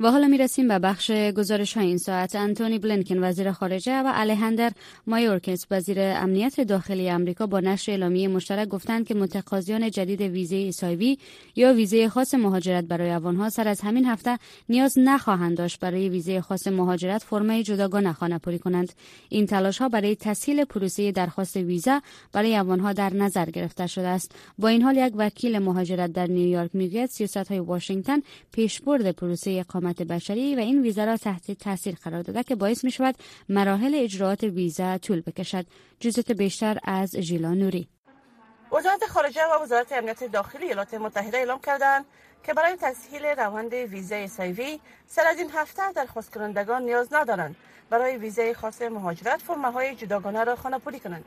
و 0.00 0.10
حالا 0.10 0.26
می 0.26 0.38
رسیم 0.38 0.68
به 0.68 0.78
بخش 0.78 1.10
گزارش 1.10 1.76
های 1.76 1.86
این 1.86 1.98
ساعت. 1.98 2.36
انتونی 2.36 2.78
بلینکن 2.78 3.24
وزیر 3.24 3.52
خارجه 3.52 3.92
و 3.92 4.12
الهندر 4.14 4.72
مایورکس 5.06 5.66
وزیر 5.70 5.96
امنیت 6.00 6.60
داخلی 6.60 7.10
امریکا 7.10 7.46
با 7.46 7.60
نشر 7.60 7.92
اعلامیه 7.92 8.28
مشترک 8.28 8.68
گفتند 8.68 9.06
که 9.06 9.14
متقاضیان 9.14 9.90
جدید 9.90 10.20
ویزه 10.20 10.56
ایسایوی 10.56 11.18
یا 11.56 11.74
ویزه 11.74 12.08
خاص 12.08 12.34
مهاجرت 12.34 12.84
برای 12.84 13.10
افغانها 13.10 13.50
سر 13.50 13.68
از 13.68 13.80
همین 13.80 14.06
هفته 14.06 14.38
نیاز 14.68 14.98
نخواهند 14.98 15.56
داشت. 15.56 15.80
برای 15.80 16.08
ویزه 16.08 16.40
خاص 16.40 16.66
مهاجرت 16.66 17.22
فرمای 17.22 17.62
جداگانه 17.62 18.12
خانه 18.12 18.38
پوری 18.38 18.58
کنند. 18.58 18.92
این 19.28 19.46
تلاش 19.46 19.78
ها 19.78 19.88
برای 19.88 20.16
تسهیل 20.16 20.64
پروسه 20.64 21.12
درخواست 21.12 21.56
ویزا 21.56 22.00
برای 22.32 22.56
افغانها 22.56 22.92
در 22.92 23.14
نظر 23.14 23.50
گرفته 23.50 23.86
شده 23.86 24.08
است. 24.08 24.34
با 24.58 24.68
این 24.68 24.82
حال 24.82 24.96
یک 24.96 25.12
وکیل 25.16 25.58
مهاجرت 25.58 26.12
در 26.12 26.26
نیویورک 26.26 26.70
می‌گوید 26.74 27.10
سیاست 27.10 27.36
های 27.36 27.58
واشنگتن 27.58 28.18
پیشبرد 28.52 29.10
پروسه 29.10 29.50
اقامت 29.50 29.89
بشری 29.96 30.56
و 30.56 30.58
این 30.58 30.82
ویزا 30.82 31.04
را 31.04 31.16
تحت 31.16 31.50
تاثیر 31.50 31.94
قرار 32.04 32.22
داده 32.22 32.42
که 32.42 32.56
باعث 32.56 32.84
می 32.84 32.90
شود 32.90 33.14
مراحل 33.48 33.94
اجراعات 33.94 34.42
ویزا 34.42 34.98
طول 34.98 35.20
بکشد. 35.20 35.66
جزت 36.00 36.32
بیشتر 36.32 36.78
از 36.84 37.16
ژیلا 37.16 37.54
نوری. 37.54 37.88
وزارت 38.72 39.06
خارجه 39.06 39.40
و 39.44 39.62
وزارت 39.62 39.92
امنیت 39.92 40.24
داخلی 40.24 40.64
ایالات 40.64 40.94
متحده 40.94 41.38
اعلام 41.38 41.60
کردند 41.60 42.04
که 42.42 42.54
برای 42.54 42.76
تسهیل 42.80 43.24
روند 43.24 43.72
ویزای 43.74 44.28
سایوی 44.28 44.80
سر 45.06 45.26
از 45.26 45.38
این 45.38 45.50
هفته 45.54 45.92
درخواست 45.92 46.32
کنندگان 46.32 46.82
نیاز 46.82 47.12
ندارند. 47.12 47.56
برای 47.90 48.16
ویزای 48.16 48.54
خاص 48.54 48.82
مهاجرت 48.82 49.42
فرمه 49.42 49.70
های 49.70 49.94
جداگانه 49.94 50.44
را 50.44 50.56
خانه‌پوری 50.56 51.00
کنند. 51.00 51.24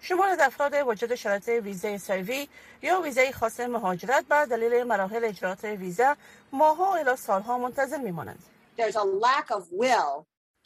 شمار 0.00 0.28
از 0.28 0.38
افراد 0.40 0.74
وجود 0.86 1.14
شرایط 1.14 1.48
ویزای 1.48 1.98
سایوی 1.98 2.48
یا 2.82 3.00
ویزای 3.00 3.32
خاص 3.32 3.60
مهاجرت 3.60 4.24
به 4.24 4.46
دلیل 4.46 4.84
مراحل 4.84 5.24
اجرات 5.24 5.64
ویزا 5.64 6.16
ماهها 6.52 6.96
الی 6.96 7.16
سالها 7.16 7.58
منتظر 7.58 7.98
میمانند. 7.98 8.44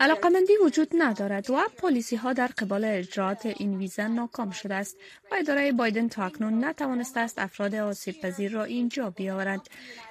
علاقمندی 0.02 0.52
وجود 0.64 0.88
ندارد 0.98 1.50
و 1.50 1.62
پلیسی 1.78 2.16
ها 2.16 2.32
در 2.32 2.46
قبال 2.46 2.84
اجرات 2.84 3.46
این 3.46 3.78
ویزا 3.78 4.06
ناکام 4.06 4.50
شده 4.50 4.74
است. 4.74 4.96
و 5.32 5.34
اداره 5.38 5.72
بایدن 5.72 6.08
تا 6.08 6.24
اکنون 6.24 6.64
نتوانسته 6.64 7.20
است 7.20 7.38
افراد 7.38 7.74
آسیب 7.74 8.20
پذیر 8.20 8.52
را 8.52 8.64
اینجا 8.64 9.10
بیاورند. 9.10 9.60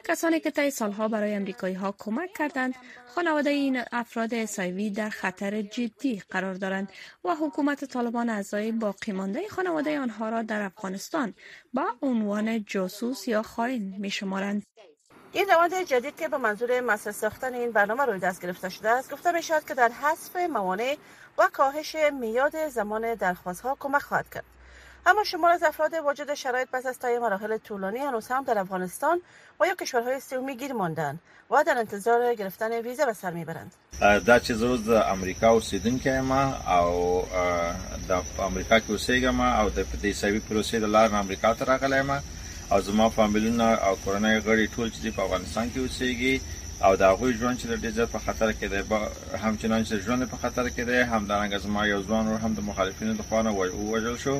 کسانی 0.03 0.39
که 0.39 0.51
طی 0.51 0.71
سالها 0.71 1.07
برای 1.07 1.33
امریکایی 1.33 1.75
ها 1.75 1.95
کمک 1.97 2.33
کردند 2.33 2.75
خانواده 3.15 3.49
این 3.49 3.81
افراد 3.91 4.45
سایوی 4.45 4.89
در 4.89 5.09
خطر 5.09 5.61
جدی 5.61 6.23
قرار 6.29 6.53
دارند 6.53 6.91
و 7.23 7.35
حکومت 7.35 7.85
طالبان 7.85 8.29
اعضای 8.29 8.71
باقی 8.71 9.11
مانده 9.11 9.47
خانواده 9.47 9.99
آنها 9.99 10.29
را 10.29 10.41
در 10.41 10.61
افغانستان 10.61 11.33
با 11.73 11.85
عنوان 12.01 12.63
جاسوس 12.63 13.27
یا 13.27 13.41
خائن 13.41 13.93
می 13.99 14.09
شمارند 14.09 14.63
این 15.33 15.45
روند 15.49 15.83
جدید 15.83 16.15
که 16.15 16.27
به 16.27 16.37
منظور 16.37 16.81
مسئله 16.81 17.13
ساختن 17.13 17.53
این 17.53 17.71
برنامه 17.71 18.05
روی 18.05 18.19
دست 18.19 18.41
گرفته 18.41 18.69
شده 18.69 18.89
است 18.89 19.13
گفته 19.13 19.31
می 19.31 19.43
شود 19.43 19.65
که 19.65 19.73
در 19.73 19.89
حذف 19.89 20.35
موانع 20.35 20.97
و 21.37 21.49
کاهش 21.53 21.95
میاد 22.19 22.67
زمان 22.67 23.15
درخواست 23.15 23.61
ها 23.61 23.77
کمک 23.79 24.01
خواهد 24.01 24.29
کرد. 24.33 24.43
اما 25.05 25.23
شمار 25.23 25.51
از 25.51 25.63
افراد 25.63 25.93
واجد 25.93 26.33
شرایط 26.33 26.67
پس 26.73 26.85
از 26.85 26.99
طی 26.99 27.17
مراحل 27.17 27.57
طولانی 27.57 27.99
هنوز 27.99 28.27
هم 28.27 28.43
در 28.43 28.59
افغانستان 28.59 29.21
و 29.59 29.65
یا 29.65 29.75
کشورهای 29.75 30.19
سومی 30.19 30.57
گیر 30.57 30.73
ماندن 30.73 31.19
و 31.51 31.63
در 31.63 31.77
انتظار 31.77 32.35
گرفتن 32.35 32.71
ویزا 32.71 33.05
به 33.05 33.13
سر 33.13 33.31
می‌برند. 33.31 33.71
دا 34.01 34.39
چې 34.39 34.51
زه 34.51 34.77
د 34.77 34.89
امریکا 34.89 35.49
اوسیدونکی 35.49 36.09
یم 36.09 36.31
او 36.31 37.23
د 38.09 38.11
امریکا 38.39 38.79
کې 38.79 38.89
اوسېږم 38.89 39.39
او 39.59 39.69
د 39.69 39.85
دې 40.03 40.11
سوي 40.13 40.41
پروسې 40.49 40.75
د 40.75 40.83
لار 40.83 41.15
امریکا 41.15 41.53
ته 41.53 41.65
راغلی 41.65 41.97
یم 41.97 42.21
او 42.71 42.81
زما 42.87 43.09
فامیلونه 43.09 43.67
او 43.87 43.93
کورنۍ 44.05 44.35
غړي 44.47 44.65
ټول 44.75 44.87
چې 44.93 45.15
په 45.15 45.21
افغانستان 45.27 45.65
کې 45.71 45.79
اوسېږي 45.81 46.35
او 46.85 46.95
دا 46.95 47.09
غوي 47.17 47.33
ژوند 47.39 47.59
چې 47.59 47.65
ډېر 47.83 47.93
زیات 47.97 48.11
په 48.11 48.19
خطر 48.25 48.49
کې 48.57 48.65
دی 48.71 48.79
همچنان 49.43 49.81
چې 49.85 50.03
ژوند 50.05 50.29
په 50.33 50.37
خطر 50.43 50.65
کې 50.69 50.83
دی 50.89 50.99
همدارنګه 51.13 51.57
زما 51.65 51.81
یو 51.85 52.01
ځوان 52.07 52.27
ور 52.27 52.39
هم 52.45 52.53
د 52.55 52.61
مخالفینو 52.69 53.13
د 53.17 53.21
خوانه 53.29 53.51
وژل 53.91 54.17
شو 54.23 54.35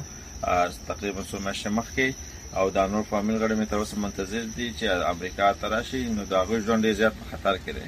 تقریبا 0.92 1.22
څو 1.30 1.38
میاشتې 1.46 1.70
مخکې. 1.80 2.08
او 2.60 2.70
دا 2.70 2.88
نور 2.88 3.04
فامیل 3.10 3.38
غړي 3.42 3.56
مې 3.60 3.70
تر 3.70 3.78
اوسه 3.78 3.98
منتظر 3.98 4.44
دي 4.56 4.68
چې 4.80 4.86
امریکا 5.14 5.54
ته 5.54 5.68
راشي 5.74 6.04
نو 6.16 6.26
دا 6.26 6.44
غوي 6.44 6.62
ژوند 6.62 6.92
زیات 7.00 7.14
په 7.20 7.26
خطر 7.32 7.58
کې 7.58 7.72
دی. 7.78 7.88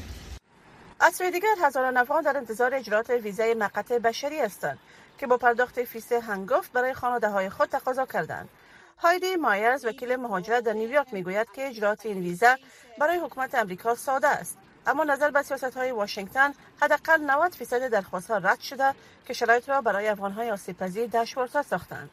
از 1.00 1.16
سوی 1.16 1.32
دیگر 1.32 1.56
هزاران 1.62 1.98
افغان 1.98 2.24
در 2.24 2.38
انتظار 2.38 2.76
اجرات 2.76 3.10
ویزای 3.10 3.54
مقطع 3.54 3.98
بشری 4.00 4.40
هستند 4.40 4.78
که 5.18 5.28
با 5.28 5.38
پرداخت 5.38 5.84
فیس 5.84 6.12
هنگفت 6.12 6.72
برای 6.72 6.94
خانواده 6.94 7.30
های 7.30 7.50
خود 7.50 7.70
تقاضا 7.70 8.06
کردند. 8.06 8.50
هایدی 8.98 9.36
مایرز 9.36 9.86
وکیل 9.86 10.16
مهاجرت 10.16 10.64
در 10.64 10.74
نیویورک 10.74 11.14
می‌گوید 11.14 11.52
که 11.52 11.68
اجرات 11.68 12.06
این 12.06 12.20
ویزا 12.20 12.56
برای 13.00 13.18
حکومت 13.18 13.56
امریکا 13.56 13.96
ساده 13.96 14.28
است. 14.28 14.58
اما 14.88 15.04
نظر 15.04 15.32
به 15.32 15.42
سیاست 15.42 15.78
های 15.78 15.92
واشنگتن 15.92 16.54
حداقل 16.82 17.22
90 17.22 17.56
فیصد 17.56 17.88
درخواست 17.88 18.32
ها 18.32 18.38
رد 18.38 18.60
شده 18.60 18.94
که 19.26 19.34
شرایط 19.34 19.70
را 19.70 19.82
برای 19.82 20.08
افغان 20.08 20.32
های 20.32 20.52
آسیب 20.52 20.78
پذیر 20.78 21.08
دشوارتر 21.08 21.64
ساختند. 21.64 22.10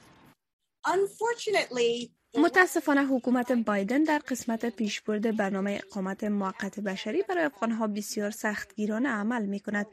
متاسفانه 2.38 3.06
حکومت 3.06 3.52
بایدن 3.52 4.02
در 4.02 4.18
قسمت 4.18 4.66
پیشبرد 4.66 5.36
برنامه 5.36 5.80
اقامت 5.86 6.24
موقت 6.24 6.80
بشری 6.80 7.22
برای 7.22 7.44
افغانها 7.44 7.86
بسیار 7.86 8.30
سختگیرانه 8.30 9.08
عمل 9.08 9.46
می 9.46 9.60
کند. 9.60 9.86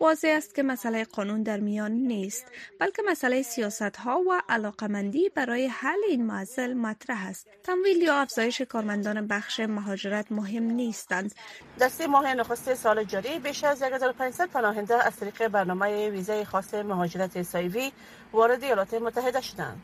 واضح 0.00 0.34
است 0.36 0.54
که 0.54 0.62
مسئله 0.62 1.04
قانون 1.04 1.42
در 1.42 1.60
میان 1.60 1.92
نیست 1.92 2.46
بلکه 2.80 3.02
مسئله 3.08 3.42
سیاست 3.42 3.96
ها 3.96 4.20
و 4.20 4.42
علاقمندی 4.48 5.28
برای 5.28 5.66
حل 5.66 5.98
این 6.08 6.26
معضل 6.26 6.74
مطرح 6.74 7.26
است. 7.26 7.46
تمویل 7.62 8.02
یا 8.02 8.14
افزایش 8.14 8.62
کارمندان 8.62 9.26
بخش 9.26 9.60
مهاجرت 9.60 10.32
مهم 10.32 10.62
نیستند. 10.62 11.34
در 11.78 11.88
سه 11.88 12.06
ماه 12.06 12.34
نخست 12.34 12.74
سال 12.74 13.04
جاری 13.04 13.38
بیش 13.38 13.64
از 13.64 13.82
1500 13.82 14.48
پناهنده 14.48 15.06
از 15.06 15.16
طریق 15.16 15.48
برنامه 15.48 16.10
ویزای 16.10 16.44
خاص 16.44 16.74
مهاجرت 16.74 17.42
سایوی 17.42 17.92
وارد 18.32 18.64
ایالات 18.64 18.94
متحده 18.94 19.40
شدند. 19.40 19.82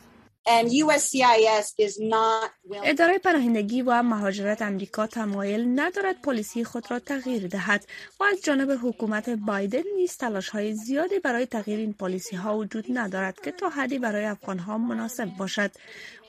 اداره 2.85 3.19
پناهندگی 3.19 3.83
و 3.83 4.02
مهاجرت 4.02 4.62
امریکا 4.62 5.07
تمایل 5.07 5.81
ندارد 5.81 6.23
پلیسی 6.23 6.64
خود 6.64 6.90
را 6.90 6.99
تغییر 6.99 7.47
دهد 7.47 7.87
و 8.21 8.25
از 8.25 8.43
جانب 8.43 8.78
حکومت 8.83 9.31
بایدن 9.31 9.83
نیز 9.97 10.17
تلاش 10.17 10.49
های 10.49 10.75
زیادی 10.75 11.19
برای 11.19 11.47
تغییر 11.47 11.78
این 11.78 11.93
پلیسی 11.93 12.37
ها 12.37 12.57
وجود 12.57 12.85
ندارد 12.99 13.40
که 13.40 13.50
تا 13.50 13.69
حدی 13.69 13.99
برای 13.99 14.25
افغان 14.25 14.59
ها 14.59 14.78
مناسب 14.78 15.28
باشد. 15.38 15.71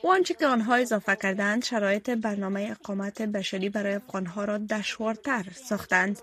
و 0.04 0.08
آنچه 0.08 0.34
که 0.34 0.46
آنها 0.46 0.74
اضافه 0.74 1.16
کردند 1.16 1.64
شرایط 1.64 2.10
برنامه 2.10 2.76
اقامت 2.80 3.22
بشری 3.22 3.68
برای 3.68 3.94
افغان 3.94 4.26
ها 4.26 4.44
را 4.44 4.58
دشوارتر 4.58 5.44
ساختند. 5.68 6.18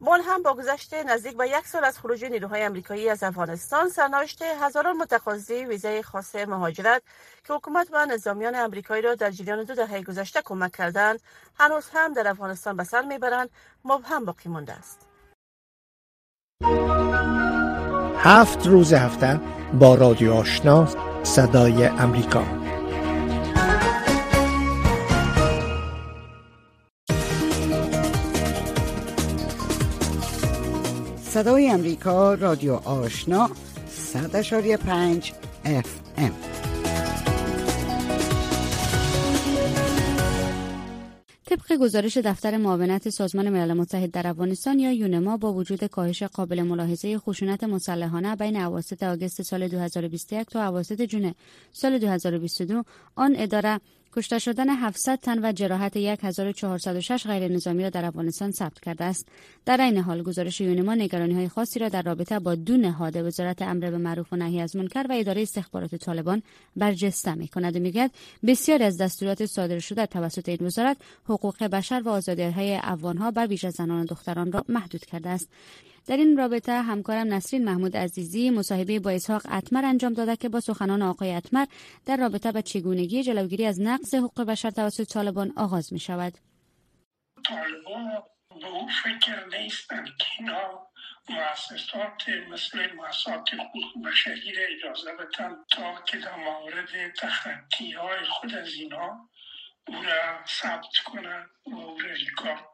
بون 0.00 0.20
هم 0.20 0.42
با 0.42 0.54
گذشت 0.54 0.94
نزدیک 0.94 1.36
به 1.36 1.48
یک 1.48 1.66
سال 1.66 1.84
از 1.84 1.98
خروج 1.98 2.24
نیروهای 2.24 2.66
آمریکایی 2.66 3.08
از 3.08 3.22
افغانستان 3.22 3.88
سرنوشت 3.88 4.42
هزاران 4.42 4.96
متقاضی 4.96 5.64
ویزای 5.64 6.02
خاص 6.02 6.34
مهاجرت 6.34 7.02
که 7.44 7.54
حکومت 7.54 7.88
و 7.92 8.06
نظامیان 8.06 8.54
آمریکایی 8.54 9.02
را 9.02 9.14
در 9.14 9.30
جریان 9.30 9.64
دو 9.64 9.74
دهه 9.74 10.02
گذشته 10.02 10.42
کمک 10.44 10.72
کردند 10.72 11.20
هنوز 11.58 11.84
هم 11.92 12.14
در 12.14 12.28
افغانستان 12.28 12.76
به 12.76 12.84
سر 12.84 13.02
می‌برند 13.02 13.50
مبهم 13.84 14.24
باقی 14.24 14.48
مانده 14.48 14.72
است. 14.72 15.06
هفت 18.16 18.66
روز 18.66 18.92
هفته 18.92 19.40
با 19.80 19.94
رادیو 19.94 20.32
آشنا 20.32 20.88
صدای 21.22 21.84
امریکا. 21.84 22.59
صدای 31.30 31.70
امریکا 31.70 32.34
رادیو 32.34 32.74
آشنا 32.74 33.50
صد 33.88 34.76
پنج 34.76 35.32
اف 35.64 36.00
ام. 36.16 36.32
طبق 41.46 41.72
گزارش 41.76 42.16
دفتر 42.16 42.56
معاونت 42.56 43.08
سازمان 43.08 43.48
ملل 43.50 43.72
متحد 43.72 44.10
در 44.10 44.26
افغانستان 44.26 44.78
یا 44.78 44.92
یونما 44.92 45.36
با 45.36 45.52
وجود 45.52 45.84
کاهش 45.84 46.22
قابل 46.22 46.62
ملاحظه 46.62 47.18
خشونت 47.18 47.64
مسلحانه 47.64 48.36
بین 48.36 48.56
اواسط 48.56 49.02
آگوست 49.02 49.42
سال 49.42 49.68
2021 49.68 50.46
تا 50.46 50.68
اواسط 50.68 51.02
جون 51.02 51.34
سال 51.72 51.98
2022 51.98 52.82
آن 53.16 53.34
اداره 53.38 53.80
کشته 54.16 54.38
شدن 54.38 54.68
700 54.68 55.18
تن 55.18 55.44
و 55.44 55.52
جراحت 55.52 55.96
1406 55.96 57.26
غیر 57.26 57.52
نظامی 57.52 57.82
را 57.82 57.90
در 57.90 58.04
افغانستان 58.04 58.50
ثبت 58.50 58.80
کرده 58.80 59.04
است. 59.04 59.28
در 59.64 59.80
این 59.80 59.98
حال 59.98 60.22
گزارش 60.22 60.60
یونما 60.60 60.94
نگرانی 60.94 61.34
های 61.34 61.48
خاصی 61.48 61.78
را 61.78 61.88
در 61.88 62.02
رابطه 62.02 62.38
با 62.38 62.54
دو 62.54 62.76
نهاد 62.76 63.16
وزارت 63.16 63.62
امر 63.62 63.90
به 63.90 63.98
معروف 63.98 64.32
و 64.32 64.36
نهی 64.36 64.60
از 64.60 64.76
منکر 64.76 65.06
و 65.10 65.12
اداره 65.12 65.42
استخبارات 65.42 65.94
طالبان 65.94 66.42
برجسته 66.76 67.34
می 67.34 67.48
کند 67.48 67.76
و 67.76 67.78
می‌گوید 67.78 68.10
بسیاری 68.46 68.84
از 68.84 68.96
دستورات 68.96 69.46
صادر 69.46 69.78
شده 69.78 70.06
توسط 70.06 70.48
این 70.48 70.58
وزارت 70.66 70.96
حقوق 71.24 71.64
بشر 71.64 72.02
و 72.04 72.08
آزادی 72.08 72.42
های 72.42 72.74
ها 73.18 73.30
بر 73.30 73.46
ویژه 73.46 73.70
زنان 73.70 74.02
و 74.02 74.04
دختران 74.04 74.52
را 74.52 74.64
محدود 74.68 75.04
کرده 75.04 75.28
است. 75.28 75.48
در 76.06 76.16
این 76.16 76.36
رابطه 76.36 76.72
همکارم 76.72 77.34
نسرین 77.34 77.64
محمود 77.64 77.96
عزیزی 77.96 78.50
مصاحبه 78.50 79.00
با 79.00 79.10
اسحاق 79.10 79.42
اتمر 79.52 79.84
انجام 79.84 80.12
داده 80.12 80.36
که 80.36 80.48
با 80.48 80.60
سخنان 80.60 81.02
آقای 81.02 81.34
اتمر 81.34 81.66
در 82.06 82.16
رابطه 82.16 82.52
به 82.52 82.62
چگونگی 82.62 83.22
جلوگیری 83.22 83.66
از 83.66 83.80
نقض 83.80 84.14
حقوق 84.14 84.42
بشر 84.42 84.70
توسط 84.70 85.08
طالبان 85.12 85.52
آغاز 85.56 85.92
می 85.92 85.98
شود. 85.98 86.32
به 88.60 88.66
اون 88.66 88.88
فکر 88.88 89.46
نیستند 89.46 90.06
که 90.18 90.26
اینا 90.38 90.86
مؤسسات 91.28 92.28
مثل 92.50 92.92
مؤسسات 92.94 93.54
حقوق 93.54 94.06
بشری 94.06 94.52
را 94.52 94.62
اجازه 94.76 95.12
بدن 95.12 95.56
تا 95.70 96.02
که 96.06 96.18
در 96.18 96.36
مورد 96.36 97.14
تخطی 97.18 97.92
های 97.92 98.24
خود 98.24 98.54
از 98.54 98.74
اینا 98.74 99.28
او 99.88 100.02
را 100.02 100.44
ثبت 100.46 100.96
کنند 101.04 101.50
و 101.66 101.74
او 101.74 101.98
را 101.98 102.12
ریکارد 102.12 102.64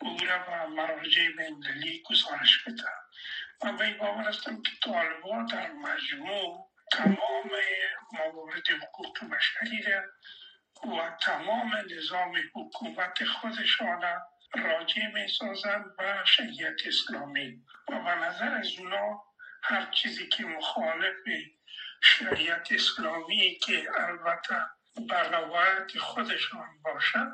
او 0.00 0.16
را 0.26 0.38
به 0.38 0.66
مراجع 0.66 1.28
بینالمللی 1.28 2.02
گزارش 2.10 2.64
بدن 2.66 3.00
من 3.64 3.76
به 3.76 3.84
این 3.84 3.98
باور 3.98 4.22
هستم 4.22 4.62
که 4.62 4.70
طالبان 4.82 5.46
در 5.46 5.72
مجموع 5.72 6.70
تمام 6.92 7.50
موارد 8.12 8.68
حقوق 8.82 9.18
بشری 9.30 9.84
و 10.84 11.16
تمام 11.20 11.76
نظام 11.96 12.32
حکومت 12.54 13.24
خودشان 13.24 14.02
راجع 14.54 15.06
می 15.14 15.28
سازند 15.28 15.84
و 15.98 16.24
شریعت 16.24 16.86
اسلامی. 16.86 17.64
و 17.88 18.02
به 18.02 18.14
نظر 18.14 18.54
از 18.54 18.78
اونا 18.78 19.22
هر 19.62 19.90
چیزی 19.90 20.28
که 20.28 20.44
مخالف 20.44 21.16
شریعت 22.02 22.72
اسلامی 22.72 23.58
که 23.62 23.88
البته 23.98 24.56
بر 25.08 25.28
روایت 25.28 25.98
خودشان 25.98 26.68
باشد 26.84 27.32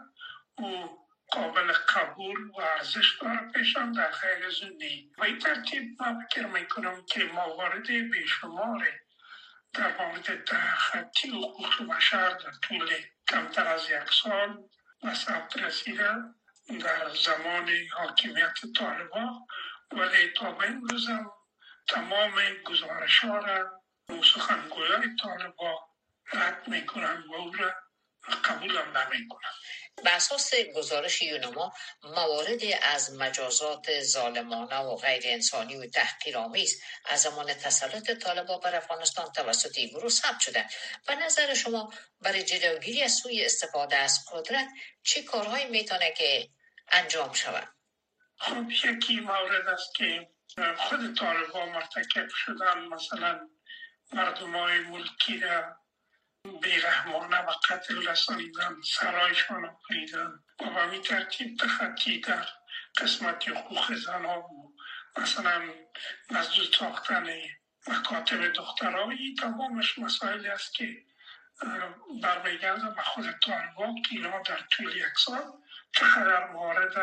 او 0.58 1.05
قابل 1.30 1.72
قبول 1.72 2.50
و 2.50 2.60
ارزش 2.60 3.18
داره 3.20 3.52
پیشان 3.54 3.92
در 3.92 4.10
خیر 4.10 4.50
زندگی. 4.50 5.12
و 5.18 5.24
این 5.24 5.38
ترتیب 5.38 6.02
من 6.02 6.26
فکر 6.26 6.46
می‌کنم 6.46 7.06
که 7.06 7.24
موارد 7.24 7.86
بیشمار 7.86 8.88
در 9.72 10.06
مورد 10.06 10.50
خطی 10.76 11.28
حقوق 11.28 11.82
بشر 11.82 12.28
در 12.28 12.52
طول 12.62 12.90
کمتر 13.28 13.66
از 13.66 13.90
یک 13.90 14.12
سال 14.22 14.58
و 15.02 15.14
ثبت 15.14 15.56
رسیده 15.56 16.14
در 16.80 17.08
زمان 17.08 17.70
حاکمیت 17.92 18.54
طالبان 18.78 19.46
ولی 19.92 20.28
تا 20.36 20.52
به 20.52 20.64
این 20.64 20.88
روزم 20.88 21.32
تمام 21.88 22.34
گزارش 22.64 23.18
ها 23.18 23.38
را 23.38 23.82
سخنگویان 24.08 25.16
طالبان 25.16 25.76
رد 26.32 26.68
می‌کنن 26.68 27.24
و 27.28 27.34
او 27.34 27.52
را 27.52 27.74
قبولم 28.44 28.98
نمی‌کنن 28.98 29.50
به 30.04 30.10
اساس 30.10 30.54
گزارش 30.54 31.22
یونما 31.22 31.72
مواردی 32.02 32.74
از 32.74 33.14
مجازات 33.14 34.02
ظالمانه 34.02 34.76
و 34.76 34.96
غیر 34.96 35.22
انسانی 35.24 35.76
و 35.76 35.86
تحقیرآمیز 35.86 36.82
از 37.04 37.22
زمان 37.22 37.54
تسلط 37.54 38.10
طالبان 38.10 38.60
بر 38.60 38.76
افغانستان 38.76 39.32
توسط 39.32 39.78
این 39.78 39.88
گروه 39.88 40.10
ثبت 40.10 40.40
شده 40.40 40.66
و 41.08 41.14
نظر 41.14 41.54
شما 41.54 41.92
برای 42.20 42.42
جلوگیری 42.42 43.02
از 43.02 43.12
سوی 43.12 43.44
استفاده 43.44 43.96
از 43.96 44.24
قدرت 44.32 44.68
چه 45.02 45.22
کارهایی 45.22 45.64
می‌تونه 45.64 46.12
که 46.12 46.48
انجام 46.88 47.32
شود؟ 47.32 47.68
خب 48.38 48.70
یکی 48.70 49.20
مورد 49.20 49.68
است 49.68 49.94
که 49.94 50.28
خود 50.76 51.18
طالبان 51.18 51.68
مرتکب 51.68 52.28
شدن 52.28 52.78
مثلا 52.78 53.48
مردم 54.12 54.56
های 54.56 54.78
ملکی 54.78 55.38
را 55.38 55.76
بیرحمانه 56.62 57.40
و 57.40 57.50
قتل 57.70 58.08
رسانیدن 58.08 58.76
سرایشان 58.84 59.62
را 59.62 59.80
بریدن 59.90 60.26
و 60.60 60.64
به 60.64 60.70
همین 60.70 61.02
ترتیب 61.02 61.56
تخطی 61.56 62.20
در 62.20 62.46
قسمت 62.98 63.48
حقوق 63.48 63.94
زنان 63.94 64.38
و 64.38 64.72
مثلا 65.16 65.62
مسجد 66.30 66.74
ساختن 66.74 67.26
مکاتب 67.88 68.52
دخترایی 68.52 69.34
تمامش 69.34 69.98
مسائل 69.98 70.46
است 70.46 70.74
که 70.74 70.96
برمیگرده 72.22 72.90
به 72.90 73.02
خود 73.02 73.24
طالبان 73.44 74.02
که 74.02 74.08
اینها 74.10 74.42
در 74.42 74.60
طول 74.72 74.96
یک 74.96 75.18
سال 75.24 75.42
چقدر 75.92 76.50
مورد 76.52 76.94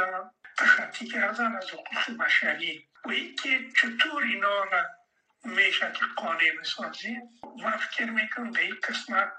تخطی 0.58 1.08
کردن 1.08 1.56
از 1.56 1.70
حقوق 1.70 2.18
بشری. 2.26 2.90
و 3.06 3.10
اینکه 3.12 3.60
چطور 3.82 4.24
اینا 4.24 4.64
را 4.64 4.86
میشه 5.44 5.92
که 5.92 6.06
قانع 6.16 6.52
بسازیم 6.60 7.22
من 7.64 7.78
فکر 7.78 8.06
می‌کنم 8.06 8.52
به 8.52 8.62
این 8.62 8.76
قسمت 8.84 9.34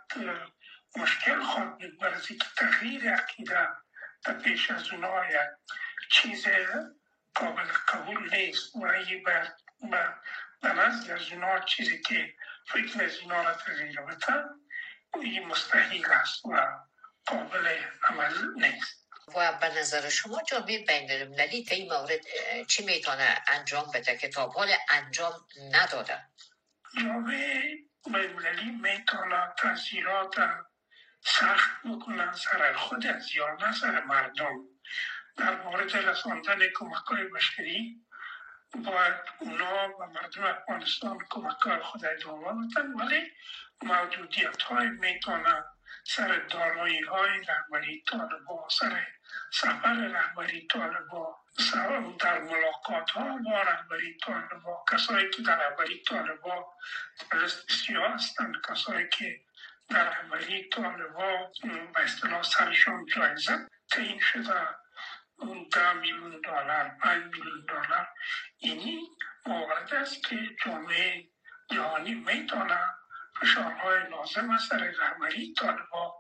مشکل 0.97 1.43
خواهد 1.43 1.79
بود. 1.79 1.99
برای 2.01 2.21
که 2.21 2.47
تغییر 2.57 3.11
عقیده 3.11 3.69
در 4.25 4.35
پیش 4.35 4.71
از 4.71 4.93
چیز 6.11 6.47
قابل 7.35 7.65
قبول 7.89 8.37
نیست. 8.37 8.77
و 8.77 8.85
ای 8.85 9.23
به 10.63 10.73
نزد 10.73 11.11
از 11.11 11.33
اونا 11.33 11.59
چیزی 11.59 12.03
که 12.03 12.35
فکر 12.69 13.05
از 13.05 13.19
اونا 13.19 13.43
را 13.43 13.55
تغییر 13.55 14.01
بده 14.01 14.45
این 15.21 15.47
مستحیل 15.47 16.07
است 16.07 16.45
و 16.47 16.69
قابل 17.27 17.79
عمل 18.03 18.55
نیست. 18.55 19.04
و 19.29 19.59
به 19.61 19.81
نظر 19.81 20.09
شما 20.09 20.43
جامعه 20.49 20.85
بین 20.85 21.11
المللی 21.11 21.65
تا 21.65 21.75
این 21.75 21.93
مورد 21.93 22.21
چی 22.67 22.85
می‌تونه 22.85 23.43
انجام 23.49 23.91
بده 23.95 24.17
که 24.17 24.29
تا 24.29 24.47
حال 24.47 24.75
انجام 24.89 25.33
نداده؟ 25.73 26.19
جامعه 26.99 27.79
بین 28.07 28.17
المللی 28.17 28.71
می‌تونه 28.71 29.55
تاثیرات 29.59 30.35
سخت 31.21 31.71
بکنن 31.85 32.33
سر 32.33 32.73
خود 32.73 33.07
از 33.07 33.35
یا 33.35 33.57
نه 33.61 33.73
سر 33.73 34.05
مردم. 34.05 34.55
در 35.37 35.63
مورد 35.63 35.97
رساندن 35.97 36.59
کمک 36.75 37.05
های 37.07 37.25
بشری 37.25 38.05
باید 38.75 39.15
اونا 39.41 39.99
و 39.99 40.07
مردم 40.07 40.45
افغانستان 40.45 41.19
کمک 41.31 41.61
های 41.61 41.79
خود 41.79 42.05
ادامه 42.05 42.67
بدن 42.67 42.93
ولی 42.93 43.33
موجودیت 43.83 44.63
های 44.63 44.89
می‌تونن 44.89 45.65
سر 46.07 46.39
دارایی 46.39 47.01
های 47.01 47.41
رهبری 47.49 48.05
طالبا 48.11 48.69
سر 48.69 49.07
سفر 49.53 49.95
رهبری 49.95 50.67
طالبا 50.67 51.45
در 52.21 52.41
ملاقات 52.41 53.11
ها 53.11 53.39
با 53.45 53.63
رهبری 53.63 54.19
طالبا 54.27 54.85
کسایی 54.93 55.31
که 55.31 55.43
در 55.43 55.69
رهبری 55.69 56.03
طالبا 56.03 56.73
درست 57.31 57.73
سیاه 57.73 58.13
هستند 58.13 58.55
کسایی 58.69 59.09
که 59.09 59.41
در 59.89 60.11
رهبری 60.11 60.69
طالبا 60.69 61.53
به 61.95 62.01
اصطلاح 62.03 62.43
سرشان 62.43 63.07
جایزه 63.07 63.69
تعیین 63.91 64.21
شده 64.21 64.69
اون 65.37 65.69
ده 65.73 65.93
میلیون 65.93 66.41
دلار 66.41 66.97
پنج 67.03 67.23
میلیون 67.25 67.65
دلار 67.69 68.09
اینی 68.59 69.09
مورد 69.47 69.95
است 69.95 70.23
که 70.29 70.39
جامعه 70.65 71.29
جهانی 71.71 72.15
می‌تونه 72.15 72.81
فشارهای 73.41 74.11
لازم 74.11 74.51
از 74.51 74.63
سر 74.63 74.95
رهبری 75.01 75.55
طالبا 75.55 76.15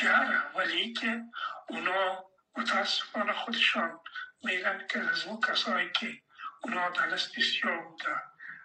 بیاره 0.00 0.56
ولی 0.56 0.92
که 0.92 1.22
اونا 1.68 2.27
متاسفانه 2.58 3.32
خودشان 3.32 4.00
میگن 4.44 4.86
که 4.90 4.98
از 4.98 5.24
اون 5.24 5.40
کسایی 5.40 5.90
که 5.90 6.22
اونا 6.62 6.90
دلست 6.90 7.38
بسیار 7.38 7.78
بوده 7.78 8.22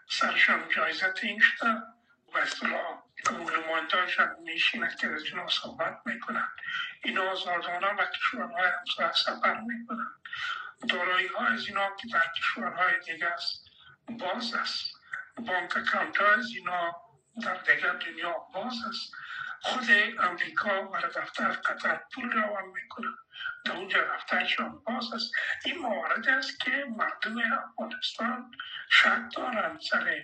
سرشان 0.10 0.70
جایزه 0.70 1.14
این 1.22 1.40
شده 1.40 1.70
و 2.34 2.38
اصطلاح 2.38 3.04
نمایندهاشان 3.32 4.36
میشینن 4.44 4.96
که 5.00 5.08
از 5.08 5.24
اونا 5.32 5.48
صحبت 5.48 6.02
می‌کنن 6.06 6.48
اینا 7.04 7.32
آزادانه 7.32 7.88
و 7.88 8.06
کشورهای 8.06 8.72
همسایه 8.80 9.12
سفر 9.12 9.60
می‌کنن 9.60 10.12
دارایی 10.90 11.28
ها 11.28 11.46
از 11.46 11.68
اینا 11.68 11.96
که 11.96 12.08
در 12.08 12.32
کشورهای 12.38 12.94
دیگه 13.06 13.28
است 13.28 13.66
باز 14.20 14.54
است. 14.54 14.94
بانک 15.38 15.78
اکاونت 15.78 16.22
از 16.22 16.46
اینا 16.56 16.96
در 17.42 17.56
دیگر 17.56 17.94
دنیا 17.94 18.34
باز 18.54 18.74
است. 18.90 19.14
خود 19.64 19.88
امریکا 20.20 20.90
و 20.92 20.98
دفتر 21.16 21.50
قطر 21.52 22.00
پول 22.14 22.32
روان 22.32 22.64
می‌کنن 22.74 23.16
در 23.66 23.72
اونجا 23.72 24.00
دفترشان 24.16 24.84
باز 24.88 25.14
است. 25.14 25.32
این 25.66 25.78
موارد 25.78 26.30
است 26.30 26.60
که 26.60 26.72
مردم 26.98 27.38
افغانستان 27.38 28.52
شک 28.90 29.22
دارن 29.36 29.80
سر 29.90 30.24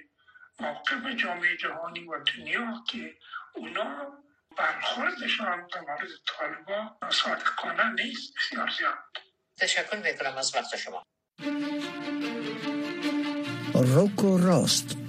موقف 0.59 1.15
جامعه 1.15 1.57
جهانی 1.57 2.07
و 2.07 2.23
دنیا 2.23 2.83
که 2.87 3.17
اونا 3.55 4.13
برخوردشان 4.57 5.67
در 5.67 5.81
مورد 5.81 6.09
طالبا 6.27 7.09
صادقانه 7.09 7.91
نیست. 7.91 8.33
بسیار 8.37 8.69
زیاد. 8.77 8.97
تشکر 9.57 9.97
می‌کنم 9.97 10.37
از 10.37 10.55
وقت 10.55 10.75
شما. 10.75 11.03
روکو 13.73 14.37
راست. 14.37 15.08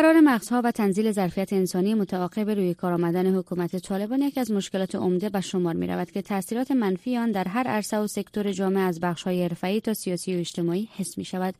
فرار 0.00 0.20
مغزها 0.20 0.60
و 0.64 0.70
تنزیل 0.70 1.12
ظرفیت 1.12 1.52
انسانی 1.52 1.94
متعاقب 1.94 2.50
روی 2.50 2.74
کار 2.74 2.92
آمدن 2.92 3.36
حکومت 3.36 3.76
طالبان 3.76 4.22
یکی 4.22 4.40
از 4.40 4.50
مشکلات 4.50 4.94
عمده 4.94 5.28
به 5.28 5.40
شمار 5.40 5.74
می 5.74 5.86
رود 5.86 6.10
که 6.10 6.22
تاثیرات 6.22 6.70
منفی 6.70 7.16
آن 7.16 7.30
در 7.30 7.48
هر 7.48 7.66
عرصه 7.66 7.98
و 7.98 8.06
سکتور 8.06 8.52
جامعه 8.52 8.82
از 8.82 9.00
بخش‌های 9.00 9.42
حرفه‌ای 9.42 9.80
تا 9.80 9.94
سیاسی 9.94 10.34
و 10.36 10.38
اجتماعی 10.38 10.88
حس 10.96 11.18
می 11.18 11.24
شود. 11.24 11.54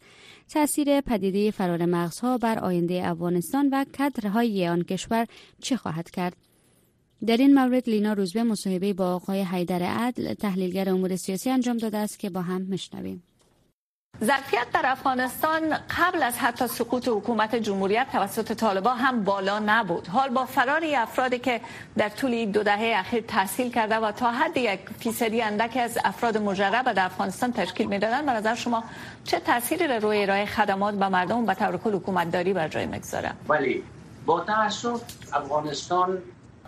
تاثیر 0.52 1.00
پدیده 1.00 1.50
فرار 1.50 1.84
مغزها 1.84 2.38
بر 2.38 2.58
آینده 2.58 3.08
افغانستان 3.08 3.68
و 3.72 3.84
کادرهای 3.98 4.68
آن 4.68 4.82
کشور 4.82 5.26
چه 5.62 5.76
خواهد 5.76 6.10
کرد؟ 6.10 6.36
در 7.26 7.36
این 7.36 7.54
مورد 7.54 7.88
لینا 7.88 8.12
روزبه 8.12 8.42
مصاحبه 8.42 8.92
با 8.92 9.14
آقای 9.14 9.42
حیدر 9.42 9.82
عدل 9.82 10.34
تحلیلگر 10.34 10.88
امور 10.88 11.16
سیاسی 11.16 11.50
انجام 11.50 11.76
داده 11.76 11.98
است 11.98 12.18
که 12.18 12.30
با 12.30 12.42
هم 12.42 12.62
مشنویم. 12.62 13.22
ظرفیت 14.24 14.66
در 14.74 14.82
افغانستان 14.84 15.76
قبل 15.98 16.22
از 16.22 16.38
حتی 16.38 16.66
سقوط 16.66 17.08
حکومت 17.08 17.54
جمهوریت 17.54 18.06
توسط 18.12 18.52
طالبان 18.52 18.98
هم 18.98 19.24
بالا 19.24 19.58
نبود. 19.58 20.06
حال 20.06 20.28
با 20.28 20.44
فراری 20.44 20.96
افرادی 20.96 21.38
که 21.38 21.60
در 21.96 22.08
طول 22.08 22.44
دو 22.44 22.62
دهه 22.62 22.92
اخیر 22.96 23.24
تحصیل 23.28 23.72
کرده 23.72 23.96
و 23.96 24.12
تا 24.12 24.30
حد 24.30 24.56
یک 24.56 24.80
فیصدی 24.98 25.42
اندک 25.42 25.76
از 25.76 25.98
افراد 26.04 26.38
مجرب 26.38 26.92
در 26.92 27.04
افغانستان 27.04 27.52
تشکیل 27.52 27.86
می‌دادند 27.86 28.26
به 28.26 28.32
نظر 28.32 28.54
شما 28.54 28.84
چه 29.24 29.40
تأثیری 29.40 29.86
را 29.86 29.96
روی 29.96 30.22
ارائه 30.22 30.46
خدمات 30.46 30.94
به 30.94 31.08
مردم 31.08 31.46
به 31.46 31.54
طور 31.54 31.76
کل 31.76 31.94
حکومت 31.94 32.30
داری 32.30 32.52
بر 32.52 32.68
جای 32.68 32.86
می‌گذاره 32.86 33.32
ولی 33.48 33.82
با 34.26 34.40
تاسف 34.40 35.02
افغانستان 35.32 36.18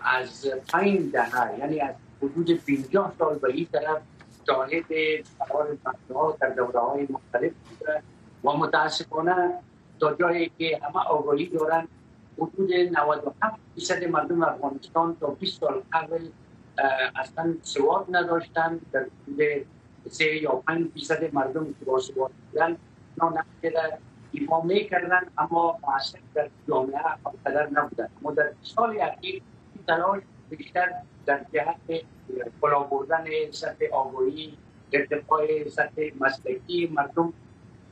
از 0.05 0.47
پنج 0.73 1.13
دهه 1.13 1.59
یعنی 1.59 1.81
از 1.81 1.95
حدود 2.23 2.61
50 2.67 3.13
سال 3.19 3.39
به 3.39 3.49
این 3.49 3.67
طرف 3.73 3.99
شاهد 4.47 4.85
فرار 5.39 5.79
ها 6.15 6.37
در 6.41 6.49
دوره 6.49 6.81
های 6.81 7.07
مختلف 7.11 7.53
بوده 7.69 8.03
و 8.45 8.53
متاسفانه 8.53 9.59
تا 10.01 10.15
جایی 10.15 10.53
که 10.59 10.81
همه 10.83 11.05
آگاهی 11.05 11.47
دارن 11.47 11.89
حدود 12.39 12.73
97 12.73 13.57
فیصد 13.75 14.05
مردم 14.05 14.43
افغانستان 14.43 15.17
تا 15.21 15.27
20 15.27 15.61
سال 15.61 15.83
قبل 15.93 16.29
اصلا 17.17 17.55
سواد 17.63 18.07
نداشتن. 18.11 18.81
در 18.93 19.07
حدود 19.23 19.67
3 20.11 20.25
یا 20.25 20.51
5 20.51 20.91
فیصد 20.95 21.35
مردم 21.35 21.65
که 21.65 21.85
با 21.85 21.99
سواد 21.99 22.31
بودن 22.51 22.77
اینا 23.21 23.45
ایفا 24.33 24.61
می‌کردن 24.61 25.21
اما 25.39 25.79
معصر 25.89 26.19
در 26.35 26.49
جامعه 26.69 27.03
قدر 27.47 27.69
نبودن. 27.71 28.09
اما 28.21 28.33
در 28.33 28.53
سال 28.63 29.01
اخیر 29.01 29.43
تلاش 29.87 30.23
بیشتر 30.57 30.93
در 31.27 31.41
جهت 31.53 32.05
بالا 32.61 32.81
بردن 32.83 33.25
سطح 33.51 33.85
آگاهی 33.93 34.59
ارتقای 34.93 35.71
سطح 35.71 36.11
مسلکی 36.21 36.93
مردم 36.95 37.33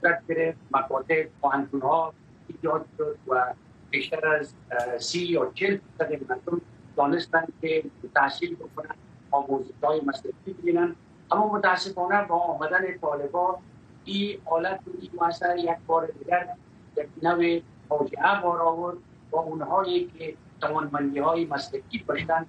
صورت 0.00 0.22
گرفت 0.28 0.58
مکاتب 0.70 1.28
پاهنتون 1.40 1.80
ها 1.80 2.14
ایجاد 2.48 2.86
شد 2.98 3.16
و 3.28 3.54
بیشتر 3.90 4.28
از 4.28 4.54
سی 4.98 5.26
یا 5.26 5.52
چل 5.54 5.78
فیصد 5.78 6.30
مردم 6.30 6.60
دانستن 6.96 7.44
که 7.60 7.84
تحصیل 8.14 8.54
بکنن 8.56 8.94
آموزش 9.30 9.70
های 9.82 10.00
مسلکی 10.00 10.52
بگیرن. 10.52 10.96
اما 11.30 11.52
متاسفانه 11.52 12.24
با 12.24 12.36
آمدن 12.36 12.98
طالبا 13.00 13.58
این 14.04 14.38
حالت 14.44 14.80
این 15.00 15.10
مسئله 15.20 15.60
یک 15.60 15.76
بار 15.86 16.06
دیگر 16.06 16.48
یک 16.96 17.08
نوع 17.22 17.60
فاجعه 17.88 18.40
بار 18.42 18.62
آورد 18.62 18.96
با 19.30 19.40
اونهایی 19.40 20.10
که 20.18 20.34
توانمندی 20.60 21.18
های 21.18 21.44
مسلکی 21.44 22.04
داشتن 22.08 22.46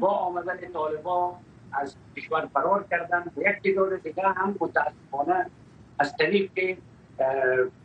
با 0.00 0.08
آمدن 0.08 0.56
طالبان 0.72 1.32
از 1.72 1.96
کشور 2.16 2.48
فرار 2.54 2.84
کردن 2.90 3.24
و 3.36 3.40
یک 3.40 3.62
تعداد 3.64 4.02
دیگه 4.02 4.22
هم 4.22 4.56
متاسفانه 4.60 5.46
از 5.98 6.16
طریق 6.16 6.76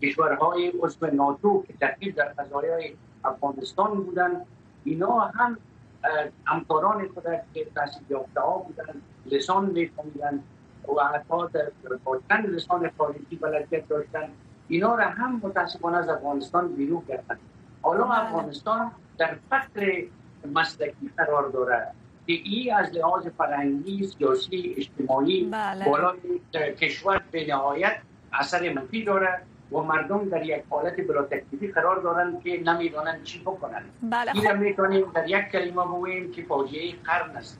کشورهای 0.01 0.67
عضو 0.69 1.07
ناتو 1.07 1.63
که 1.67 1.73
تحقیل 1.73 2.11
در 2.11 2.33
فضای 2.33 2.93
افغانستان 3.23 4.03
بودن 4.03 4.45
اینا 4.83 5.19
هم 5.19 5.57
همکاران 6.45 7.07
خود 7.07 7.23
که 7.53 7.65
تحصیل 7.75 8.03
یافته 8.09 8.41
ها 8.41 8.57
بودن 8.57 9.01
لسان 9.25 9.65
میفهمیدن 9.65 10.43
و 10.97 11.03
حتی 11.03 11.35
چند 12.29 12.45
لسان 12.45 12.91
خارجی 12.97 13.35
بلدیت 13.35 13.87
داشتن. 13.87 14.29
اینا 14.67 14.95
را 14.95 15.05
هم 15.05 15.41
متاسفانه 15.43 15.97
از 15.97 16.09
افغانستان 16.09 16.67
بیرون 16.67 17.01
کردن. 17.07 17.37
حالا 17.81 18.03
بله. 18.03 18.19
افغانستان 18.19 18.91
در 19.19 19.35
فقر 19.49 20.03
مسلکی 20.53 21.11
قرار 21.17 21.49
داره. 21.49 21.87
که 22.27 22.33
ای 22.33 22.71
از 22.71 22.93
لحاظ 22.93 23.27
فرهنگی 23.27 24.07
سیاسی 24.07 24.75
اجتماعی 24.77 25.49
بله. 25.51 25.85
بالای 25.85 26.75
کشور 26.75 27.21
به 27.31 27.47
نهایت 27.47 27.97
اثر 28.33 28.73
منفی 28.73 29.03
داره 29.03 29.41
و 29.71 29.77
مردم 29.77 30.29
در 30.29 30.45
یک 30.45 30.63
حالت 30.69 31.07
بلا 31.07 31.23
تکلیفی 31.23 31.67
قرار 31.67 32.01
دارن 32.01 32.39
که 32.43 32.63
نمی‌دانن 32.63 33.23
چی 33.23 33.39
بکنن. 33.39 33.83
بله 34.03 34.35
این 34.35 34.51
می‌تونیم 34.51 35.11
در 35.13 35.29
یک 35.29 35.45
کلمه 35.51 35.83
بگوییم 35.85 36.31
که 36.31 36.43
فاجعه 36.43 36.91
قرن 37.03 37.35
است. 37.35 37.59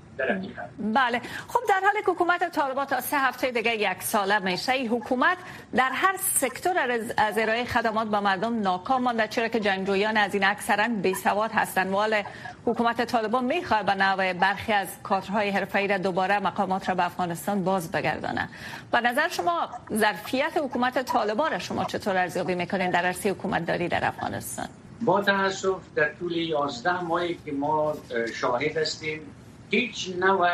بله. 0.79 1.21
خب 1.47 1.59
در 1.69 1.81
حالی 1.83 2.01
که 2.05 2.11
حکومت 2.11 2.51
طالبان 2.51 2.85
تا 2.85 3.01
سه 3.01 3.17
هفته 3.17 3.51
دیگه 3.51 3.75
یک 3.75 4.03
ساله 4.03 4.39
میشه 4.39 4.71
این 4.71 4.87
حکومت 4.87 5.37
در 5.75 5.89
هر 5.93 6.15
سکتور 6.17 6.79
از 7.17 7.37
ارائه 7.37 7.65
خدمات 7.65 8.07
به 8.07 8.19
مردم 8.19 8.61
ناکام 8.61 9.01
مانده 9.03 9.27
چرا 9.27 9.47
که 9.47 9.59
جنگجویان 9.59 10.17
از 10.17 10.33
این 10.33 10.43
اکثرا 10.43 10.87
بی 10.87 11.13
سواد 11.13 11.51
هستند 11.51 11.93
ولی 11.93 12.23
حکومت 12.65 13.05
طالبان 13.05 13.45
می‌خواد 13.45 13.85
به 13.85 13.95
نوع 13.95 14.33
برخی 14.33 14.73
از 14.73 14.87
کادرهای 15.03 15.49
حرفه‌ای 15.49 15.87
را 15.87 15.97
دوباره 15.97 16.39
مقامات 16.39 16.89
را 16.89 16.95
به 16.95 17.05
افغانستان 17.05 17.63
باز 17.63 17.91
بگردانه. 17.91 18.49
به 18.91 19.01
نظر 19.01 19.27
شما 19.27 19.69
ظرفیت 19.93 20.51
حکومت 20.57 21.05
طالبان 21.05 21.51
را 21.51 21.59
شما 21.59 21.85
چطور 21.85 22.17
ارزیابی 22.17 22.55
می‌کنین 22.55 22.89
در 22.89 23.05
عرصه 23.05 23.29
حکومت 23.29 23.65
داری 23.65 23.87
در 23.87 24.07
افغانستان؟ 24.07 24.67
با 25.01 25.21
تاسف 25.21 25.81
در 25.95 26.09
طول 26.13 26.37
11 26.37 27.03
ماهی 27.03 27.37
که 27.45 27.51
ما 27.51 27.93
شاهد 28.35 28.77
هستیم 28.77 29.21
هیچ 29.69 30.15
نوع 30.19 30.49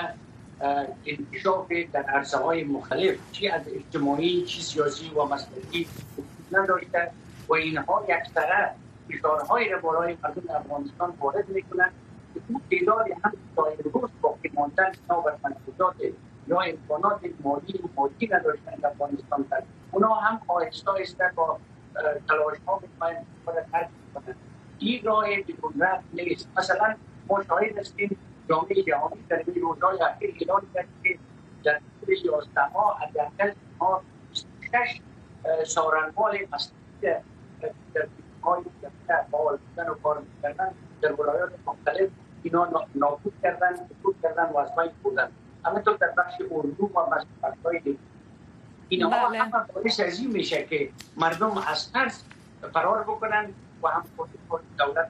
انکشاف 1.06 1.71
در 1.93 2.04
عرصه 2.04 2.38
های 2.38 2.63
مختلف 2.63 3.17
چی 3.32 3.47
از 3.47 3.62
اجتماعی 3.67 4.41
چی 4.41 4.62
سیاسی 4.62 5.10
و 5.10 5.23
مسئولیتی 5.25 5.88
نداشته 6.51 7.12
و 7.47 7.54
اینها 7.54 8.06
یک 8.10 8.34
طرف 8.34 8.71
فشارهای 9.10 9.69
را 9.69 9.80
برای 9.80 10.17
مردم 10.23 10.56
افغانستان 10.56 11.13
وارد 11.19 11.49
می‌کنند. 11.49 11.91
که 12.34 12.41
اون 12.49 12.62
تعدادی 12.71 13.12
هم 13.23 13.34
تا 13.56 13.65
امروز 13.65 14.10
باقی 14.21 14.51
ماندن 14.54 14.91
بر 15.10 15.36
منفوذات 15.43 15.95
یا 16.47 16.60
امکانات 16.62 17.21
مالی 17.43 17.80
و 17.84 17.88
مادی 17.95 18.28
نداشتن 18.32 18.71
افغانستان. 18.84 19.45
کرد 19.51 19.65
اونا 19.91 20.13
هم 20.13 20.41
آهسته 20.47 20.91
آهسته 20.91 21.32
با 21.36 21.60
تلاش 22.28 22.58
ها 22.67 22.82
می‌خواهند 22.82 23.25
استفاده 23.36 23.65
ترک 23.71 23.89
کنند 24.13 24.36
این 24.80 25.04
راه 25.04 25.25
بیرون 25.41 25.73
رفت 25.80 26.04
نیست. 26.13 26.47
مثلا 26.58 26.95
ما 27.30 27.43
شاهد 27.43 27.78
هستیم 27.78 28.17
جامعه 28.50 28.84
جهانی 28.84 29.24
در 29.30 29.44
این 29.48 29.62
روزهای 29.62 29.98
اخیر 30.02 30.36
اعلان 30.40 30.62
کرد 30.74 30.88
که 31.04 31.20
در 31.64 31.80
طول 32.02 32.16
یازده 32.26 32.74
ماه 32.74 33.00
حداقل 33.00 33.52
ما 33.80 34.02
26 34.30 35.02
سارنمال 35.66 36.38
مسئولیت 36.52 37.24
در 37.94 38.08
های 38.44 38.64
فعال 39.08 39.58
بودن 39.58 39.90
و 39.90 39.94
کار 39.94 40.24
کردن 40.44 40.72
در 41.02 41.14
ولایات 41.14 41.52
مختلف 41.66 42.10
اینا 42.44 42.88
نابود 42.96 43.34
کردن 43.44 43.76
سقوط 43.76 44.16
کردن 44.24 44.46
و 44.46 44.58
از 44.58 44.76
بین 44.76 44.92
بردن. 45.04 45.32
همینطور 45.66 45.98
در 45.98 46.14
بخش 46.18 46.34
اردو 46.52 46.86
و 46.96 47.00
مسئولیت 47.44 47.84
دیگه. 47.84 47.98
اینا 48.90 49.10
بله. 49.10 49.40
هم 49.40 49.68
باعث 49.76 50.00
از 50.00 50.20
این 50.20 50.32
میشه 50.32 50.64
که 50.64 50.90
مردم 51.18 51.58
از 51.68 51.92
ترس 51.92 52.24
فرار 52.74 53.04
بکنن. 53.04 53.54
هم 53.91 54.06
دولت 54.78 55.08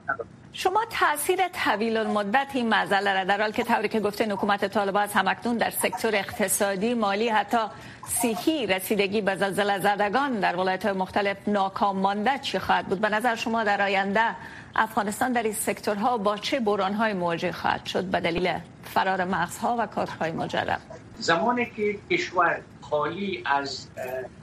شما 0.58 0.84
تاثیر 0.90 1.48
طویل 1.48 1.96
المدت 1.96 2.46
این 2.54 2.68
مسئله 2.68 3.14
را 3.14 3.24
در 3.24 3.40
حال 3.40 3.50
که 3.52 3.64
طوری 3.64 3.88
که 3.88 4.00
گفته 4.00 4.32
حکومت 4.32 4.64
طالبان 4.64 5.02
از 5.02 5.12
همکنون 5.12 5.56
در 5.56 5.70
سکتور 5.70 6.16
اقتصادی 6.16 6.94
مالی 6.94 7.28
حتی 7.28 7.58
صحی 8.06 8.66
رسیدگی 8.66 9.20
به 9.20 9.36
زلزله 9.36 9.78
زدگان 9.78 10.40
در 10.40 10.56
ولایت 10.56 10.86
مختلف 10.86 11.36
ناکام 11.46 11.98
مانده 11.98 12.38
چی 12.38 12.58
خواهد 12.58 12.86
بود؟ 12.86 13.00
به 13.00 13.08
نظر 13.08 13.34
شما 13.34 13.64
در 13.64 13.82
آینده 13.82 14.36
افغانستان 14.76 15.32
در 15.32 15.42
این 15.42 15.52
سکتورها 15.52 16.18
با 16.18 16.36
چه 16.36 16.60
های 16.98 17.12
مواجه 17.12 17.52
خواهد 17.52 17.86
شد؟ 17.86 18.04
به 18.04 18.20
دلیل 18.20 18.52
فرار 18.84 19.24
مغزها 19.24 19.76
و 19.78 19.86
کارهای 19.86 20.32
مجرب. 20.32 20.80
زمانی 21.18 21.66
که 21.66 21.98
کشور 22.10 22.60
خالی 22.90 23.42
از 23.46 23.88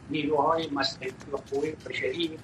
نیروهای 0.10 0.70
مصرفی 0.70 1.32
و 1.32 1.38
قوه 1.38 1.74
بشری 1.90 2.40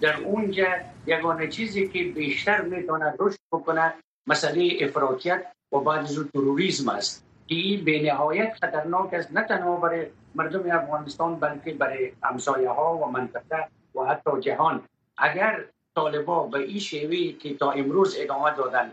در 0.00 0.16
اونجا 0.16 0.66
یگانه 1.06 1.48
چیزی 1.48 1.88
که 1.88 2.04
بیشتر 2.04 2.60
می‌تونه 2.60 3.14
رشد 3.18 3.38
بکنه 3.52 3.94
مسئله 4.26 4.78
افراطیت 4.80 5.46
و 5.72 5.78
بعد 5.78 5.98
از 5.98 6.18
تروریسم 6.34 6.88
است 6.88 7.24
که 7.46 7.54
این 7.54 7.84
به 7.84 8.02
نهایت 8.02 8.54
خطرناک 8.60 9.14
است. 9.14 9.32
نه 9.32 9.42
تنها 9.42 9.76
برای 9.76 10.06
مردم 10.34 10.70
افغانستان 10.70 11.36
بلکه 11.36 11.74
برای 11.74 12.12
همسایه 12.22 12.70
ها 12.70 12.96
و 12.96 13.10
منطقه 13.10 13.68
و 13.94 14.04
حتی 14.04 14.40
جهان. 14.40 14.82
اگر 15.18 15.64
طالبا 15.94 16.46
به 16.46 16.58
این 16.58 16.78
شیوه 16.78 17.38
که 17.38 17.54
تا 17.54 17.70
امروز 17.70 18.16
ادامه 18.18 18.56
دادن 18.56 18.92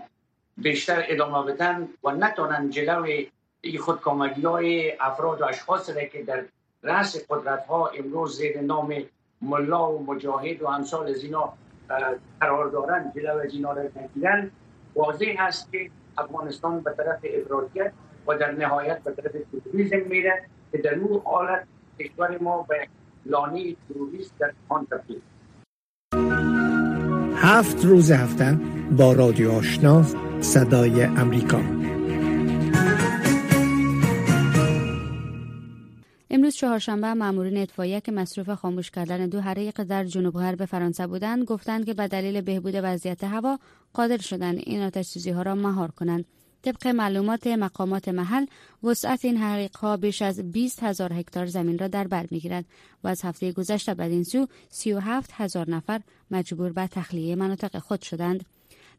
بیشتر 0.58 1.06
ادامه 1.08 1.52
بدن 1.52 1.88
و 2.04 2.12
نتونن 2.12 2.70
جلوی 2.70 3.32
خودکامگی 3.80 4.42
های 4.42 4.92
افراد 5.00 5.42
و 5.42 5.46
اشخاص 5.46 5.90
را 5.90 6.04
که 6.04 6.24
در 6.24 6.44
رأس 6.84 7.26
قدرت 7.30 7.66
ها 7.66 7.88
امروز 7.88 8.38
زیر 8.38 8.62
نام 8.62 8.94
ملا 9.42 9.92
و 9.92 10.06
مجاهد 10.06 10.62
و 10.62 10.68
امثال 10.68 11.08
از 11.08 11.24
اینا 11.24 11.54
قرار 12.42 12.70
دارن 12.70 13.12
جلو 13.16 13.38
از 13.38 13.54
اینا 13.54 13.74
را 13.74 13.82
نگیرن 13.82 14.52
واضح 14.96 15.36
هست 15.38 15.72
که 15.72 15.90
افغانستان 16.18 16.80
به 16.80 16.92
طرف 16.98 17.20
افراطیت 17.24 17.92
و 18.28 18.38
در 18.38 18.52
نهایت 18.52 19.04
به 19.04 19.12
طرف 19.12 19.32
تروریسم 19.52 20.10
میره 20.10 20.46
که 20.72 20.78
در 20.78 20.96
اون 20.96 21.22
حالت 21.26 21.68
کشور 22.00 22.38
ما 22.42 22.66
به 22.70 22.88
لانه 23.26 23.76
تروریست 23.90 24.34
در 24.40 24.54
آن 24.70 24.88
تبدیل. 24.92 25.22
هفت 27.36 27.86
روز 27.86 28.12
هفته 28.12 28.58
با 28.98 29.14
رادیو 29.14 29.52
آشنا 29.52 30.04
صدای 30.42 31.04
امریکا. 31.04 31.79
امروز 36.50 36.60
چهارشنبه 36.60 37.14
مامورین 37.14 37.58
اطفایی 37.58 38.02
که 38.02 38.12
مصروف 38.12 38.50
خاموش 38.50 38.92
کردن 38.92 39.28
دو 39.28 39.42
حریق 39.42 39.84
در 39.84 40.04
جنوب 40.04 40.34
غرب 40.34 40.66
فرانسه 40.66 41.08
بودند 41.08 41.44
گفتند 41.44 41.86
که 41.86 41.94
به 41.94 42.08
دلیل 42.08 42.42
بهبود 42.42 42.74
وضعیت 42.84 43.24
هوا 43.24 43.60
قادر 43.94 44.18
شدند 44.18 44.58
این 44.58 44.82
آتش 44.82 45.28
ها 45.28 45.42
را 45.42 45.56
مهار 45.56 45.92
کنند. 45.92 46.26
طبق 46.62 46.88
معلومات 46.88 47.48
مقامات 47.48 48.10
محل 48.10 48.46
وسعت 48.84 49.26
این 49.26 49.38
حریق 49.38 49.78
ها 49.78 49.98
بیش 49.98 50.22
از 50.22 50.52
20 50.52 50.84
هزار 50.84 51.14
هکتار 51.14 51.46
زمین 51.46 51.78
را 51.78 51.88
در 51.88 52.08
بر 52.08 52.26
می‌گیرد 52.32 52.66
و 53.04 53.08
از 53.08 53.22
هفته 53.22 53.52
گذشته 53.52 53.94
بدین 53.94 54.24
سو 54.24 54.48
37 54.70 55.32
هزار 55.34 55.70
نفر 55.70 56.02
مجبور 56.32 56.72
به 56.72 56.88
تخلیه 56.88 57.36
مناطق 57.36 57.80
خود 57.80 58.02
شدند. 58.02 58.46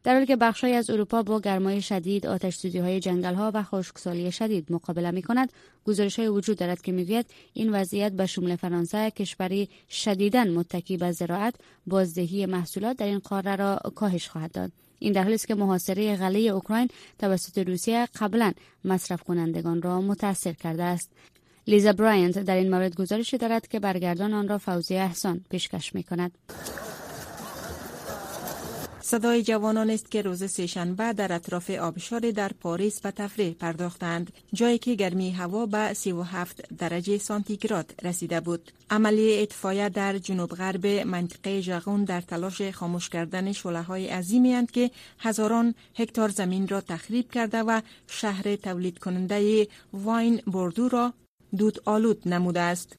در 0.03 0.13
حالی 0.13 0.25
که 0.25 0.35
بخشهایی 0.35 0.75
از 0.75 0.89
اروپا 0.89 1.23
با 1.23 1.39
گرمای 1.39 1.81
شدید 1.81 2.27
آتش 2.27 2.65
های 2.65 2.99
جنگل 2.99 3.33
ها 3.33 3.51
و 3.53 3.63
خشکسالی 3.63 4.31
شدید 4.31 4.71
مقابله 4.71 5.11
می 5.11 5.21
کند 5.21 5.51
گزارش 5.85 6.19
های 6.19 6.27
وجود 6.27 6.57
دارد 6.57 6.81
که 6.81 6.91
می‌گوید 6.91 7.25
این 7.53 7.75
وضعیت 7.75 8.11
به 8.11 8.25
شمول 8.25 8.55
فرانسه 8.55 9.11
کشوری 9.11 9.69
شدیدا 9.89 10.43
متکی 10.43 10.97
به 10.97 11.11
زراعت 11.11 11.55
بازدهی 11.87 12.45
محصولات 12.45 12.97
در 12.97 13.05
این 13.05 13.19
قاره 13.19 13.55
را 13.55 13.79
کاهش 13.95 14.29
خواهد 14.29 14.51
داد 14.51 14.71
این 14.99 15.13
در 15.13 15.23
حالی 15.23 15.35
است 15.35 15.47
که 15.47 15.55
محاصره 15.55 16.15
غله 16.15 16.39
اوکراین 16.39 16.87
توسط 17.19 17.57
روسیه 17.57 18.07
قبلا 18.19 18.53
مصرف 18.85 19.23
کنندگان 19.23 19.81
را 19.81 20.01
متاثر 20.01 20.53
کرده 20.53 20.83
است 20.83 21.11
لیزا 21.67 21.93
براینت 21.93 22.39
در 22.39 22.55
این 22.55 22.69
مورد 22.69 22.95
گزارشی 22.95 23.37
دارد 23.37 23.67
که 23.67 23.79
برگردان 23.79 24.33
آن 24.33 24.47
را 24.47 24.57
فوزی 24.57 24.95
احسان 24.95 25.41
پیشکش 25.49 25.95
می 25.95 26.03
کند. 26.03 26.31
صدای 29.03 29.43
جوانان 29.43 29.89
است 29.89 30.11
که 30.11 30.21
روز 30.21 30.51
سهشنبه 30.51 31.13
در 31.13 31.33
اطراف 31.33 31.69
آبشار 31.69 32.31
در 32.31 32.51
پاریس 32.59 33.01
به 33.01 33.11
تفریح 33.11 33.53
پرداختند 33.53 34.33
جایی 34.53 34.77
که 34.77 34.95
گرمی 34.95 35.31
هوا 35.31 35.65
به 35.65 35.93
37 35.93 36.75
درجه 36.77 37.17
سانتیگراد 37.17 37.93
رسیده 38.03 38.39
بود. 38.39 38.71
عملی 38.89 39.41
اطفایه 39.41 39.89
در 39.89 40.17
جنوب 40.17 40.49
غرب 40.49 40.85
منطقه 40.87 41.61
ژغون 41.61 42.03
در 42.03 42.21
تلاش 42.21 42.61
خاموش 42.61 43.09
کردن 43.09 43.51
شعله 43.51 43.81
های 43.81 44.07
عظیمی 44.07 44.67
که 44.73 44.91
هزاران 45.19 45.75
هکتار 45.95 46.29
زمین 46.29 46.67
را 46.67 46.81
تخریب 46.81 47.31
کرده 47.31 47.63
و 47.63 47.81
شهر 48.07 48.55
تولید 48.55 48.99
کننده 48.99 49.67
واین 49.93 50.41
بردو 50.47 50.89
را 50.89 51.13
دود 51.57 51.81
آلود 51.85 52.27
نموده 52.27 52.59
است. 52.59 52.97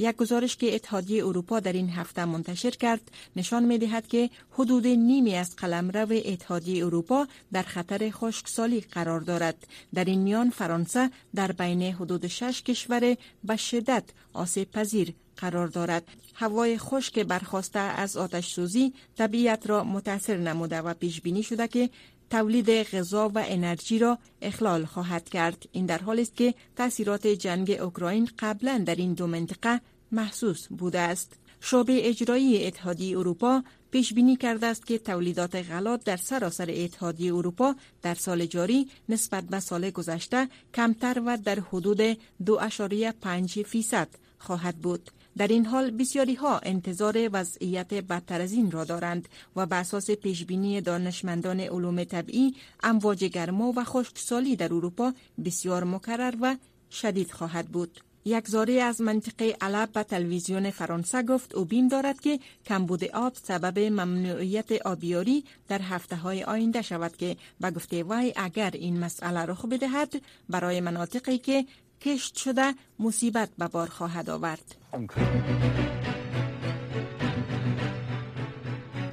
یک 0.00 0.16
گزارش 0.16 0.56
که 0.56 0.74
اتحادیه 0.74 1.26
اروپا 1.26 1.60
در 1.60 1.72
این 1.72 1.90
هفته 1.90 2.24
منتشر 2.24 2.70
کرد 2.70 3.10
نشان 3.36 3.64
می 3.64 3.78
دهد 3.78 4.06
که 4.06 4.30
حدود 4.50 4.86
نیمی 4.86 5.34
از 5.34 5.56
قلمرو 5.56 6.20
اتحادیه 6.24 6.84
اروپا 6.84 7.26
در 7.52 7.62
خطر 7.62 8.10
خشکسالی 8.10 8.80
قرار 8.80 9.20
دارد. 9.20 9.66
در 9.94 10.04
این 10.04 10.20
میان 10.20 10.50
فرانسه 10.50 11.10
در 11.34 11.52
بین 11.52 11.82
حدود 11.82 12.26
شش 12.26 12.62
کشور 12.62 13.16
به 13.44 13.56
شدت 13.56 14.04
آسیب 14.32 14.70
پذیر 14.70 15.14
قرار 15.36 15.68
دارد. 15.68 16.08
هوای 16.34 16.78
خشک 16.78 17.18
برخواسته 17.18 17.78
از 17.78 18.16
آتش 18.16 18.52
سوزی 18.52 18.92
طبیعت 19.18 19.70
را 19.70 19.84
متاثر 19.84 20.36
نموده 20.36 20.78
و 20.80 20.94
پیش 20.94 21.20
بینی 21.20 21.42
شده 21.42 21.68
که 21.68 21.90
تولید 22.30 22.70
غذا 22.70 23.28
و 23.28 23.44
انرژی 23.48 23.98
را 23.98 24.18
اخلال 24.42 24.84
خواهد 24.84 25.28
کرد 25.28 25.68
این 25.72 25.86
در 25.86 25.98
حالی 25.98 26.22
است 26.22 26.36
که 26.36 26.54
تاثیرات 26.76 27.26
جنگ 27.26 27.70
اوکراین 27.70 28.28
قبلا 28.38 28.82
در 28.86 28.94
این 28.94 29.14
دو 29.14 29.26
منطقه 29.26 29.80
محسوس 30.12 30.66
بوده 30.68 30.98
است 30.98 31.32
شعبه 31.60 32.08
اجرایی 32.08 32.66
اتحادیه 32.66 33.18
اروپا 33.18 33.62
پیش 33.90 34.12
بینی 34.12 34.36
کرده 34.36 34.66
است 34.66 34.86
که 34.86 34.98
تولیدات 34.98 35.54
غلات 35.56 36.04
در 36.04 36.16
سراسر 36.16 36.70
اتحادیه 36.70 37.34
اروپا 37.34 37.74
در 38.02 38.14
سال 38.14 38.46
جاری 38.46 38.88
نسبت 39.08 39.44
به 39.44 39.60
سال 39.60 39.90
گذشته 39.90 40.48
کمتر 40.74 41.22
و 41.26 41.38
در 41.44 41.60
حدود 41.60 42.12
2.5 42.12 43.62
فیصد 43.62 44.08
خواهد 44.38 44.76
بود. 44.76 45.10
در 45.36 45.48
این 45.48 45.66
حال 45.66 45.90
بسیاری 45.90 46.34
ها 46.34 46.58
انتظار 46.58 47.30
وضعیت 47.32 47.94
بدتر 47.94 48.40
از 48.40 48.52
این 48.52 48.70
را 48.70 48.84
دارند 48.84 49.28
و 49.56 49.66
به 49.66 49.76
اساس 49.76 50.10
پیشبینی 50.10 50.80
دانشمندان 50.80 51.60
علوم 51.60 52.04
طبیعی 52.04 52.54
امواج 52.82 53.24
گرما 53.24 53.72
و 53.76 53.84
خشکسالی 53.84 54.56
در 54.56 54.74
اروپا 54.74 55.12
بسیار 55.44 55.84
مکرر 55.84 56.34
و 56.40 56.56
شدید 56.90 57.30
خواهد 57.30 57.66
بود. 57.66 58.00
یک 58.24 58.48
زاری 58.48 58.80
از 58.80 59.00
منطقه 59.00 59.56
علب 59.60 59.92
به 59.92 60.02
تلویزیون 60.02 60.70
فرانسه 60.70 61.22
گفت 61.22 61.54
او 61.54 61.64
بیم 61.64 61.88
دارد 61.88 62.20
که 62.20 62.40
کمبود 62.66 63.04
آب 63.04 63.32
سبب 63.42 63.78
ممنوعیت 63.78 64.72
آبیاری 64.72 65.44
در 65.68 65.82
هفته 65.82 66.16
های 66.16 66.44
آینده 66.44 66.82
شود 66.82 67.16
که 67.16 67.36
به 67.60 67.70
گفته 67.70 68.02
وی 68.02 68.32
اگر 68.36 68.70
این 68.70 68.98
مسئله 68.98 69.40
رخ 69.40 69.64
بدهد 69.64 70.22
برای 70.48 70.80
مناطقی 70.80 71.38
که 71.38 71.64
کشت 72.00 72.36
شده 72.36 72.74
مصیبت 72.98 73.48
به 73.58 73.68
بار 73.68 73.88
خواهد 73.88 74.30
آورد. 74.30 74.74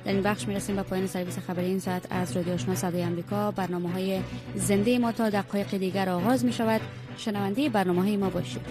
در 0.06 0.13
این 0.13 0.23
بخش 0.23 0.47
می‌رسیم 0.47 0.76
به 0.76 0.84
پایان 0.84 1.08
سرویس 1.08 1.39
خبری 1.39 1.65
این 1.65 1.80
ساعت 1.80 2.08
از 2.10 2.36
رادیو 2.36 2.54
آشنا 2.54 2.76
صدای 2.76 3.04
آمریکا. 3.04 3.52
برنامه 3.52 3.91
های 3.91 4.21
زنده 4.56 5.00
ما 5.00 5.12
تا 5.12 5.30
دقایق 5.30 5.78
دیگر 5.78 6.10
آغاز 6.10 6.45
می 6.45 6.54
شود 6.54 6.82
شنونده 7.17 7.69
برنامه 7.69 8.02
های 8.02 8.17
ما 8.17 8.30
باشید. 8.30 8.62